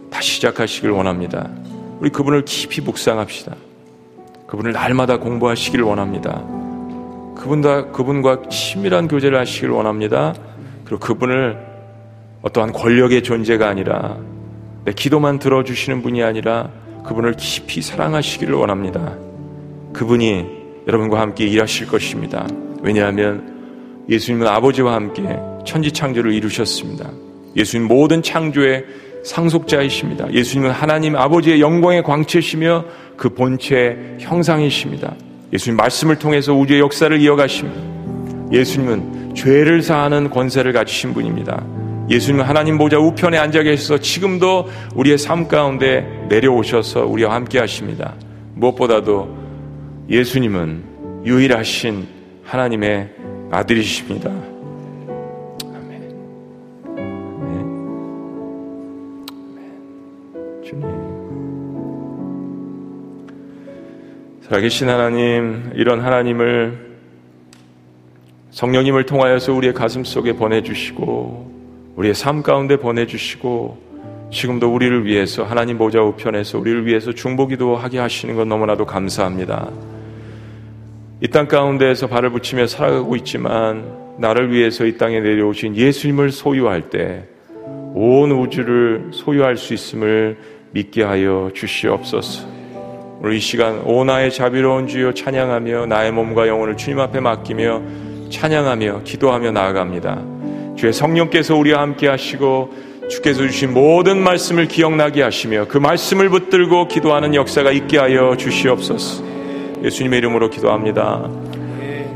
다시 0.09 0.35
시작하시길 0.35 0.91
원합니다. 0.91 1.51
우리 1.99 2.11
그분을 2.11 2.45
깊이 2.45 2.81
묵상합시다. 2.81 3.57
그분을 4.47 4.71
날마다 4.71 5.19
공부하시길 5.19 5.83
원합니다. 5.83 6.45
그분과, 7.35 7.91
그분과 7.91 8.43
친밀한 8.51 9.09
교제를 9.09 9.37
하시길 9.37 9.71
원합니다. 9.71 10.33
그리고 10.85 11.01
그분을 11.01 11.59
어떠한 12.43 12.73
권력의 12.73 13.25
존재가 13.25 13.67
아니라 13.67 14.17
내 14.85 14.93
기도만 14.93 15.41
들어주시는 15.41 16.03
분이 16.03 16.23
아니라 16.23 16.71
그분을 17.07 17.35
깊이 17.37 17.83
사랑하시기를 17.83 18.55
원합니다. 18.55 19.16
그분이 19.92 20.45
여러분과 20.87 21.21
함께 21.21 21.47
일하실 21.47 21.87
것입니다. 21.87 22.47
왜냐하면 22.83 24.05
예수님은 24.09 24.47
아버지와 24.47 24.95
함께 24.95 25.23
천지 25.64 25.90
창조를 25.90 26.33
이루셨습니다. 26.33 27.11
예수님 27.57 27.88
모든 27.88 28.23
창조의 28.23 28.85
상속자이십니다. 29.25 30.33
예수님은 30.33 30.71
하나님 30.71 31.16
아버지의 31.16 31.61
영광의 31.61 32.03
광채시며 32.03 32.85
그 33.16 33.31
본체의 33.31 34.19
형상이십니다. 34.21 35.14
예수님 35.53 35.77
말씀을 35.77 36.19
통해서 36.19 36.55
우주의 36.55 36.81
역사를 36.81 37.19
이어가십니다. 37.21 38.53
예수님은 38.53 39.35
죄를 39.35 39.83
사하는 39.83 40.31
권세를 40.31 40.73
가지신 40.73 41.14
분입니다. 41.14 41.64
예수님은 42.09 42.45
하나님 42.45 42.79
보좌 42.79 42.99
우편에 42.99 43.37
앉아 43.37 43.64
계셔서 43.64 43.99
지금도 43.99 44.69
우리의 44.95 45.19
삶 45.19 45.49
가운데 45.49 46.25
내려오셔서 46.29 47.05
우리와 47.07 47.35
함께 47.35 47.59
하십니다. 47.59 48.14
무엇보다도 48.55 49.37
예수님은 50.09 51.25
유일하신 51.25 52.07
하나님의 52.45 53.11
아들이십니다. 53.51 54.31
아멘. 55.75 56.14
아멘. 59.53 59.83
주님. 60.64 60.87
살아계신 64.42 64.88
하나님, 64.88 65.73
이런 65.75 66.01
하나님을 66.01 66.87
성령님을 68.51 69.07
통하여서 69.07 69.53
우리의 69.53 69.75
가슴 69.75 70.05
속에 70.05 70.35
보내주시고, 70.35 71.56
우리의 71.97 72.15
삶 72.15 72.43
가운데 72.43 72.77
보내주시고 72.77 73.87
지금도 74.31 74.73
우리를 74.73 75.05
위해서 75.07 75.45
하나님 75.45 75.79
보좌 75.79 76.01
우편에서 76.03 76.59
우리를 76.59 76.87
위해서 76.87 77.13
중보기도 77.13 77.77
하게 77.77 77.99
하시는 77.99 78.35
것 78.37 78.47
너무나도 78.47 78.85
감사합니다. 78.87 79.71
이 81.23 81.29
땅 81.29 81.49
가운데에서 81.49 82.07
발을 82.09 82.31
붙이며 82.31 82.67
살아가고 82.67 83.17
있지만 83.17 83.85
나를 84.19 84.53
위해서 84.53 84.85
이 84.85 84.99
땅에 84.99 85.21
내려오신 85.21 85.77
예수님을 85.77 86.31
소유할 86.31 86.91
때 86.91 87.25
온 87.99 88.31
우주를 88.31 89.09
소유할 89.13 89.57
수 89.57 89.73
있음을 89.73 90.37
믿게 90.73 91.03
하여 91.03 91.51
주시옵소서. 91.55 92.47
오늘 93.23 93.33
이 93.33 93.41
시간 93.41 93.81
오 93.87 94.05
나의 94.05 94.31
자비로운 94.31 94.87
주여 94.87 95.15
찬양하며 95.15 95.87
나의 95.87 96.13
몸과 96.13 96.47
영혼을 96.47 96.77
주님 96.77 97.01
앞에 97.01 97.21
맡기며 97.21 97.81
찬양하며 98.29 99.01
기도하며 99.05 99.51
나아갑니다. 99.53 100.36
주의 100.77 100.93
성령께서 100.93 101.57
우리와 101.57 101.81
함께 101.81 102.07
하시고 102.07 102.71
주께서 103.09 103.41
주신 103.43 103.73
모든 103.73 104.19
말씀을 104.19 104.69
기억나게 104.69 105.23
하시며 105.23 105.67
그 105.69 105.79
말씀을 105.79 106.29
붙들고 106.29 106.89
기도하는 106.89 107.35
역사가 107.35 107.73
있게 107.73 107.99
하여 107.99 108.37
주시옵소서. 108.37 109.25
예수님의 109.83 110.19
이름으로 110.19 110.51
기도합니다. 110.51 111.29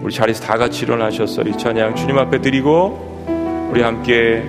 우리 0.03 0.12
자리에서 0.12 0.44
다 0.44 0.57
같이 0.57 0.85
일어나셔서 0.85 1.42
이 1.42 1.57
찬양 1.57 1.94
주님 1.94 2.18
앞에 2.18 2.40
드리고 2.40 3.68
우리 3.70 3.83
함께 3.83 4.42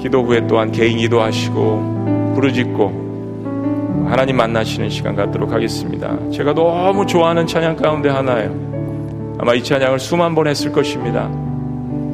기도 0.00 0.22
후에 0.22 0.46
또한 0.46 0.70
개인 0.70 0.98
기도하시고 0.98 2.32
부르짖고 2.36 4.06
하나님 4.08 4.36
만나시는 4.36 4.88
시간 4.88 5.16
갖도록 5.16 5.52
하겠습니다. 5.52 6.16
제가 6.30 6.54
너무 6.54 7.06
좋아하는 7.06 7.46
찬양 7.46 7.76
가운데 7.76 8.08
하나예요. 8.08 9.36
아마 9.38 9.54
이 9.54 9.62
찬양을 9.62 9.98
수만 9.98 10.34
번 10.34 10.46
했을 10.46 10.72
것입니다. 10.72 11.28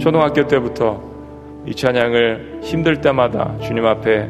초등학교 0.01 0.47
때부터 0.49 1.12
이 1.67 1.75
찬양을 1.75 2.61
힘들 2.63 3.01
때마다 3.01 3.57
주님 3.63 3.87
앞에 3.87 4.29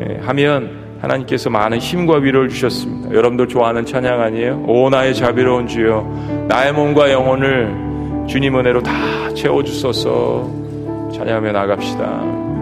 예, 0.00 0.20
하면 0.22 0.86
하나님께서 1.00 1.50
많은 1.50 1.78
힘과 1.78 2.18
위로를 2.18 2.48
주셨습니다. 2.48 3.14
여러분들 3.14 3.48
좋아하는 3.48 3.84
찬양 3.84 4.20
아니에요? 4.20 4.64
오 4.66 4.88
나의 4.90 5.14
자비로운 5.14 5.66
주여 5.66 6.46
나의 6.48 6.72
몸과 6.72 7.12
영혼을 7.12 8.26
주님 8.26 8.58
은혜로 8.58 8.82
다 8.82 8.92
채워주소서 9.34 11.10
찬양하며 11.14 11.52
나갑시다. 11.52 12.55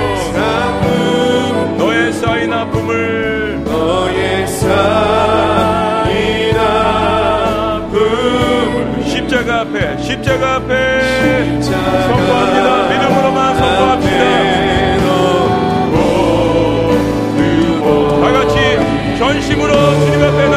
너의 1.79 2.13
쌓인 2.13 2.53
아픔을 2.53 3.65
너의 3.65 4.47
쌓인 4.47 6.07
아픔을 7.77 7.99
십자가 9.05 9.61
앞에 9.63 9.99
십자가 10.01 10.55
앞에 10.57 11.61
선포합니다. 11.61 12.89
믿음으로만 12.91 13.57
선포합시다. 13.57 14.25
다 18.21 18.25
같이 18.33 18.55
전심으로 19.19 19.73
주님 19.75 20.23
앞에 20.23 20.49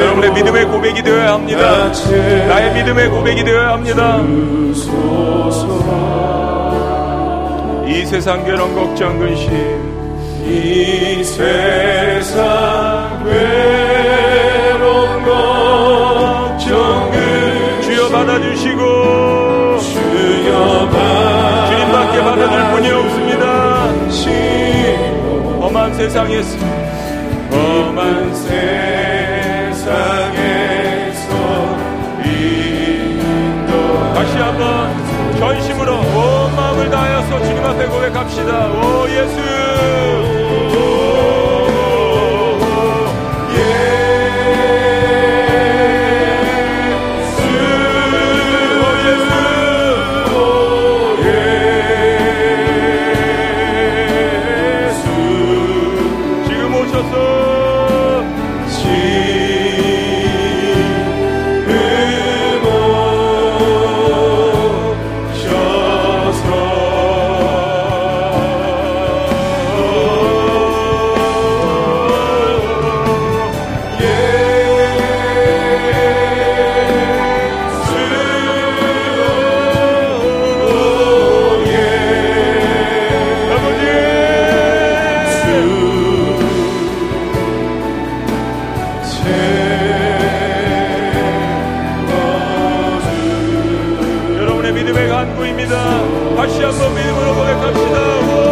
여러분의 0.00 0.32
믿음의 0.32 0.64
고백이 0.66 1.02
되어야 1.02 1.32
합니다. 1.34 1.92
나의 2.48 2.74
믿음의 2.74 3.08
고백이 3.10 3.44
되어야 3.44 3.68
합니다. 3.70 4.20
이 7.86 8.06
세상 8.06 8.44
괴로운 8.44 8.74
걱정 8.74 9.18
근심 9.18 9.50
이 10.46 11.22
세상 11.24 13.22
괴로운 13.24 15.24
걱정 15.24 17.10
그 17.10 17.80
주여 17.82 18.08
받아주시고 18.08 18.80
주여 19.78 20.88
주님밖에 21.68 22.22
받아줄 22.22 22.70
분이 22.72 22.90
없습니다. 22.90 23.50
험한 25.60 25.94
세상에서 25.94 26.79
전심으로 35.40 35.98
온 35.98 36.54
마음을 36.54 36.90
다하여서 36.90 37.42
주님 37.42 37.64
앞에 37.64 37.86
고백합시다. 37.86 38.68
오 38.68 39.08
예수. 39.08 40.39
여러분의 94.38 94.72
믿음의 94.72 95.08
간구입니다. 95.08 96.36
다시 96.36 96.62
한번 96.62 96.94
믿음으로 96.94 97.34
고백합시다. 97.34 98.49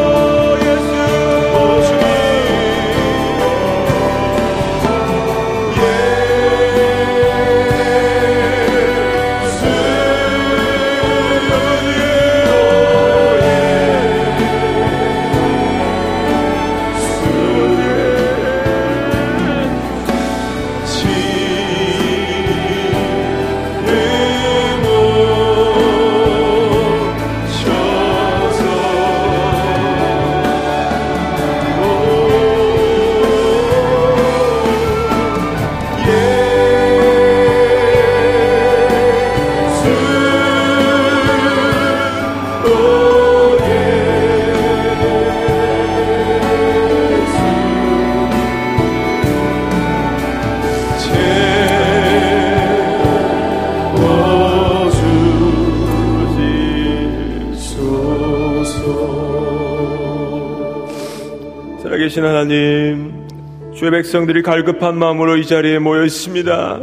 하나님, 62.38 63.26
주의 63.74 63.90
백성들이 63.90 64.42
갈급한 64.42 64.96
마음으로 64.96 65.38
이 65.38 65.44
자리에 65.44 65.80
모여 65.80 66.04
있습니다. 66.04 66.80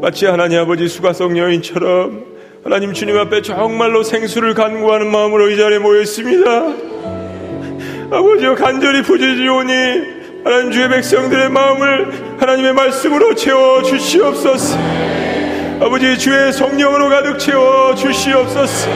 마치 0.00 0.26
하나님 0.26 0.60
아버지 0.60 0.86
수가성 0.86 1.36
여인처럼 1.36 2.24
하나님 2.62 2.92
주님 2.92 3.18
앞에 3.18 3.42
정말로 3.42 4.04
생수를 4.04 4.54
간구하는 4.54 5.10
마음으로 5.10 5.50
이 5.50 5.56
자리에 5.56 5.80
모여 5.80 6.02
있습니다. 6.02 6.46
아버지여 8.12 8.54
간절히 8.54 9.02
부재지오니 9.02 9.72
하나님 10.44 10.70
주의 10.70 10.88
백성들의 10.88 11.50
마음을 11.50 12.38
하나님의 12.38 12.74
말씀으로 12.74 13.34
채워 13.34 13.82
주시옵소서. 13.82 14.78
아버지 15.80 16.16
주의 16.18 16.52
성령으로 16.52 17.08
가득 17.10 17.38
채워 17.38 17.94
주시옵소서. 17.94 18.88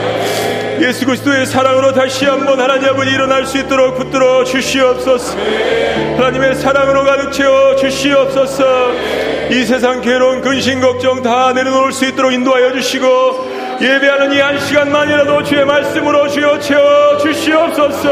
예수 0.79 1.05
그리스도의 1.05 1.45
사랑으로 1.45 1.93
다시 1.93 2.25
한번 2.25 2.59
하나님 2.59 2.89
아버지 2.89 3.11
일어날 3.11 3.45
수 3.45 3.57
있도록 3.57 3.97
붙들어 3.97 4.45
주시옵소서. 4.45 5.37
하나님의 6.15 6.55
사랑으로 6.55 7.03
가득 7.03 7.31
채워 7.33 7.75
주시옵소서. 7.75 8.91
이 9.51 9.65
세상 9.65 10.01
괴로운 10.01 10.41
근심 10.41 10.79
걱정 10.79 11.21
다 11.21 11.51
내려놓을 11.53 11.91
수 11.91 12.05
있도록 12.05 12.31
인도하여 12.31 12.71
주시고 12.71 13.48
예배하는 13.81 14.33
이 14.33 14.39
한 14.39 14.59
시간만이라도 14.59 15.43
주의 15.43 15.63
말씀으로 15.65 16.27
주여 16.27 16.59
채워 16.59 17.17
주시옵소서. 17.17 18.09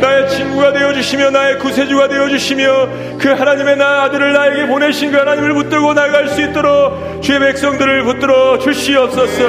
나의 0.00 0.28
친구가 0.28 0.72
되어 0.72 0.92
주시며 0.92 1.30
나의 1.30 1.58
구세주가 1.58 2.08
되어 2.08 2.28
주시며 2.28 2.88
그 3.18 3.28
하나님의 3.30 3.76
나 3.76 4.02
아들을 4.04 4.32
나에게 4.32 4.66
보내신 4.66 5.10
그 5.12 5.18
하나님을 5.18 5.54
붙들고 5.54 5.94
나갈 5.94 6.28
수 6.28 6.40
있도록 6.42 7.22
주의 7.22 7.38
백성들을 7.38 8.04
붙들어 8.04 8.58
주시옵소서. 8.58 9.44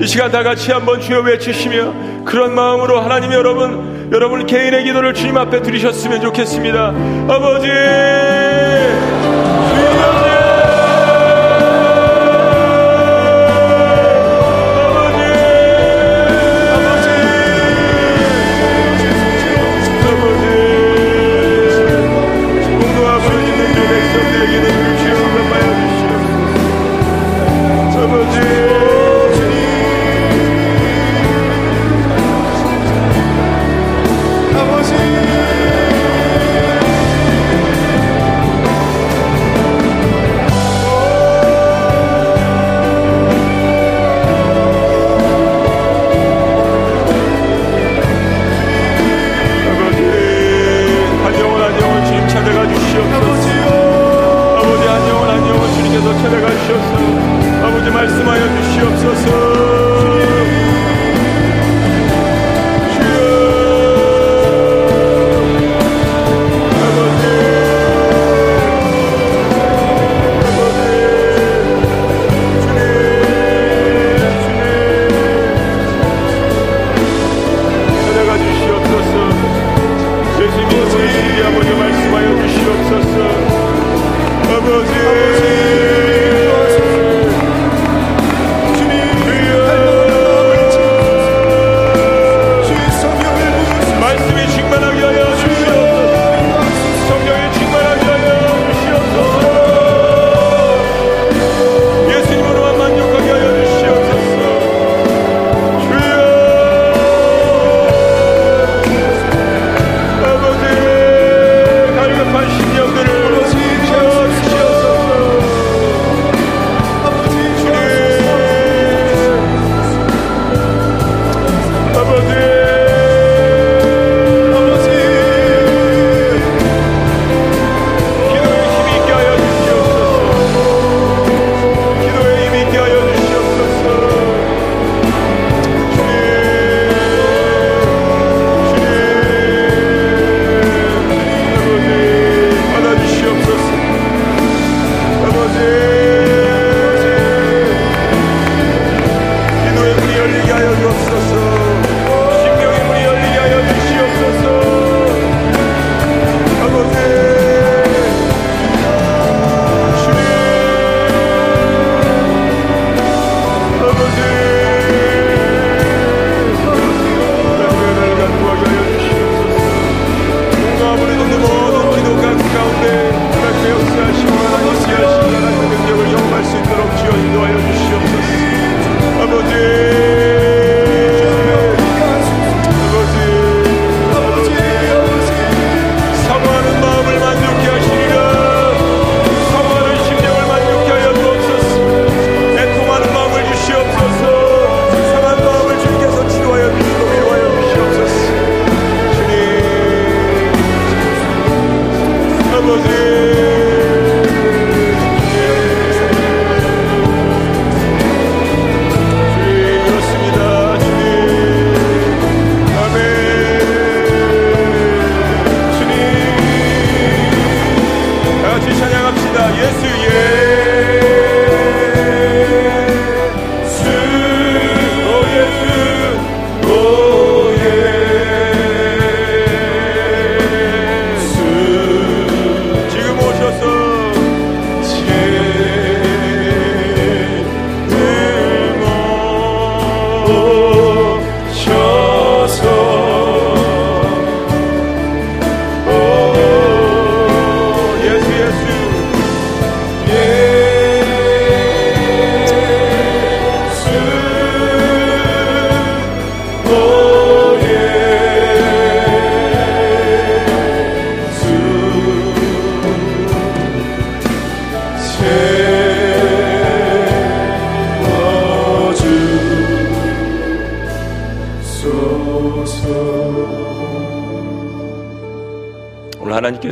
이 0.00 0.06
시간 0.06 0.30
다 0.30 0.42
같이 0.42 0.72
한번 0.72 1.00
주여 1.00 1.20
외치시며 1.20 2.24
그런 2.24 2.54
마음으로 2.54 3.00
하나님 3.00 3.32
여러분 3.32 4.10
여러분 4.12 4.46
개인의 4.46 4.84
기도를 4.84 5.14
주님 5.14 5.36
앞에 5.36 5.62
드리셨으면 5.62 6.20
좋겠습니다. 6.20 6.92
아버지 7.28 7.68
말씀하여 57.92 58.48
주시옵소서. 58.62 59.51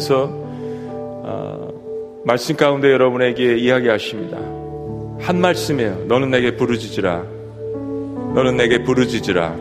하나님께서 0.01 0.29
어, 0.33 1.69
말씀 2.25 2.57
가운데 2.57 2.91
여러분에게 2.91 3.57
이야기하십니다. 3.57 4.39
한 5.21 5.41
말씀이에요. 5.41 6.05
너는 6.09 6.31
내게 6.31 6.57
부르짖으라. 6.57 7.25
너는 8.35 8.57
내게 8.57 8.83
부르짖으라. 8.83 9.57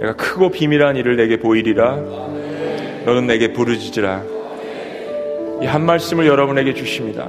내가 0.00 0.16
크고 0.16 0.50
비밀한 0.50 0.96
일을 0.96 1.16
내게 1.16 1.38
보이리라. 1.38 1.96
너는 3.04 3.26
내게 3.26 3.52
부르짖으라. 3.52 4.22
이 5.62 5.66
한 5.66 5.84
말씀을 5.86 6.26
여러분에게 6.26 6.74
주십니다. 6.74 7.28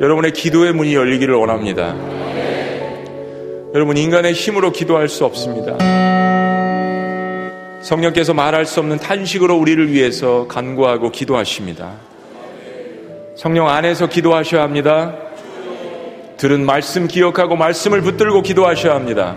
여러분의 0.00 0.32
기도의 0.32 0.72
문이 0.72 0.94
열리기를 0.94 1.34
원합니다. 1.34 1.94
여러분 3.74 3.96
인간의 3.96 4.32
힘으로 4.32 4.72
기도할 4.72 5.08
수 5.08 5.24
없습니다. 5.24 5.76
성령께서 7.84 8.32
말할 8.32 8.64
수 8.64 8.80
없는 8.80 8.96
탄식으로 8.96 9.56
우리를 9.56 9.92
위해서 9.92 10.46
간구하고 10.48 11.10
기도하십니다. 11.10 11.92
성령 13.36 13.68
안에서 13.68 14.08
기도하셔야 14.08 14.62
합니다. 14.62 15.14
들은 16.38 16.64
말씀 16.64 17.06
기억하고 17.06 17.56
말씀을 17.56 18.00
붙들고 18.00 18.40
기도하셔야 18.40 18.94
합니다. 18.94 19.36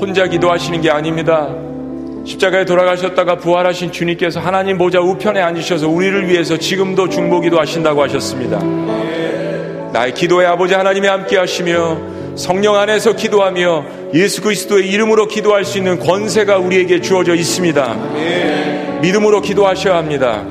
혼자 0.00 0.26
기도하시는 0.26 0.80
게 0.80 0.90
아닙니다. 0.90 1.54
십자가에 2.24 2.64
돌아가셨다가 2.64 3.36
부활하신 3.36 3.92
주님께서 3.92 4.40
하나님 4.40 4.78
보좌 4.78 5.00
우편에 5.00 5.42
앉으셔서 5.42 5.86
우리를 5.86 6.26
위해서 6.28 6.56
지금도 6.56 7.10
중보기도 7.10 7.60
하신다고 7.60 8.02
하셨습니다. 8.04 8.58
나의 9.92 10.14
기도에 10.14 10.46
아버지 10.46 10.72
하나님이 10.72 11.08
함께 11.08 11.36
하시며 11.36 11.98
성령 12.36 12.76
안에서 12.76 13.14
기도하며 13.14 14.03
예수 14.14 14.42
그리스도의 14.42 14.88
이름으로 14.90 15.26
기도할 15.26 15.64
수 15.64 15.76
있는 15.76 15.98
권세가 15.98 16.58
우리에게 16.58 17.00
주어져 17.00 17.34
있습니다. 17.34 17.98
믿음으로 19.02 19.40
기도하셔야 19.40 19.96
합니다. 19.96 20.46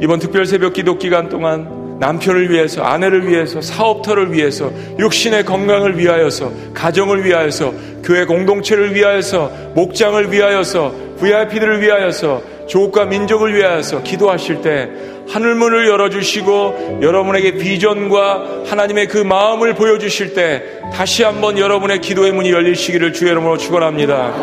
이번 0.00 0.20
특별 0.20 0.46
새벽 0.46 0.72
기도 0.74 0.96
기간 0.96 1.28
동안 1.28 1.98
남편을 1.98 2.48
위해서, 2.50 2.82
아내를 2.82 3.28
위해서, 3.28 3.60
사업터를 3.60 4.32
위해서, 4.32 4.72
육신의 4.98 5.44
건강을 5.44 5.98
위하여서, 5.98 6.52
가정을 6.72 7.24
위하여서, 7.26 7.74
교회 8.04 8.24
공동체를 8.24 8.94
위하여서, 8.94 9.72
목장을 9.74 10.32
위하여서, 10.32 10.94
VIP들을 11.18 11.82
위하여서, 11.82 12.42
조국과 12.68 13.04
민족을 13.06 13.54
위하여서 13.54 14.02
기도하실 14.04 14.62
때 14.62 14.88
하늘문을 15.30 15.88
열어주시고 15.88 17.00
여러분에게 17.02 17.52
비전과 17.52 18.64
하나님의 18.66 19.06
그 19.06 19.18
마음을 19.18 19.74
보여주실 19.74 20.34
때 20.34 20.62
다시 20.92 21.22
한번 21.22 21.58
여러분의 21.58 22.00
기도의 22.00 22.32
문이 22.32 22.50
열리시기를 22.50 23.12
주의 23.12 23.30
이름으로 23.30 23.56
축원합니다. 23.56 24.34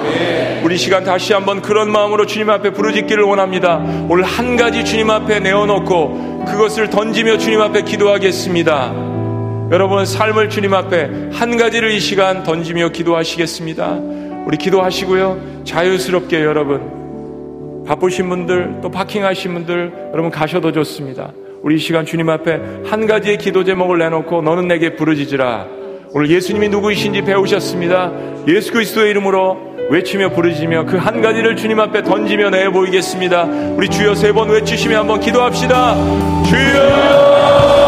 우리 0.63 0.77
시간 0.77 1.03
다시 1.03 1.33
한번 1.33 1.61
그런 1.61 1.91
마음으로 1.91 2.25
주님 2.25 2.49
앞에 2.49 2.71
부르짖기를 2.71 3.23
원합니다. 3.23 3.83
오늘 4.09 4.23
한 4.23 4.55
가지 4.55 4.85
주님 4.85 5.09
앞에 5.09 5.39
내어놓고 5.41 6.45
그것을 6.47 6.89
던지며 6.89 7.38
주님 7.38 7.61
앞에 7.61 7.81
기도하겠습니다. 7.81 8.93
여러분 9.71 10.05
삶을 10.05 10.49
주님 10.49 10.73
앞에 10.73 11.09
한 11.33 11.57
가지를 11.57 11.91
이 11.91 11.99
시간 11.99 12.43
던지며 12.43 12.89
기도하시겠습니다. 12.89 13.99
우리 14.45 14.57
기도하시고요. 14.57 15.63
자유스럽게 15.65 16.41
여러분 16.41 16.96
바쁘신 17.88 18.29
분들 18.29 18.79
또 18.81 18.89
파킹하신 18.91 19.53
분들 19.53 20.09
여러분 20.13 20.29
가셔도 20.31 20.71
좋습니다. 20.71 21.31
우리 21.61 21.75
이 21.75 21.77
시간 21.79 22.05
주님 22.05 22.29
앞에 22.29 22.59
한 22.85 23.07
가지의 23.07 23.38
기도 23.38 23.63
제목을 23.63 23.97
내놓고 23.99 24.41
너는 24.41 24.67
내게 24.67 24.95
부르짖으라. 24.95 25.65
오늘 26.13 26.29
예수님이 26.29 26.69
누구이신지 26.69 27.21
배우셨습니다. 27.23 28.11
예수 28.47 28.71
그리스도의 28.73 29.09
이름으로 29.11 29.57
외치며 29.89 30.29
부르짖으며 30.29 30.85
그 30.85 30.97
한 30.97 31.21
가지를 31.21 31.55
주님 31.55 31.79
앞에 31.79 32.03
던지며 32.03 32.49
내 32.49 32.69
보이겠습니다. 32.69 33.43
우리 33.75 33.89
주여 33.89 34.15
세 34.15 34.31
번 34.33 34.49
외치시며 34.49 34.99
한번 34.99 35.19
기도합시다. 35.19 35.95
주여! 36.45 37.86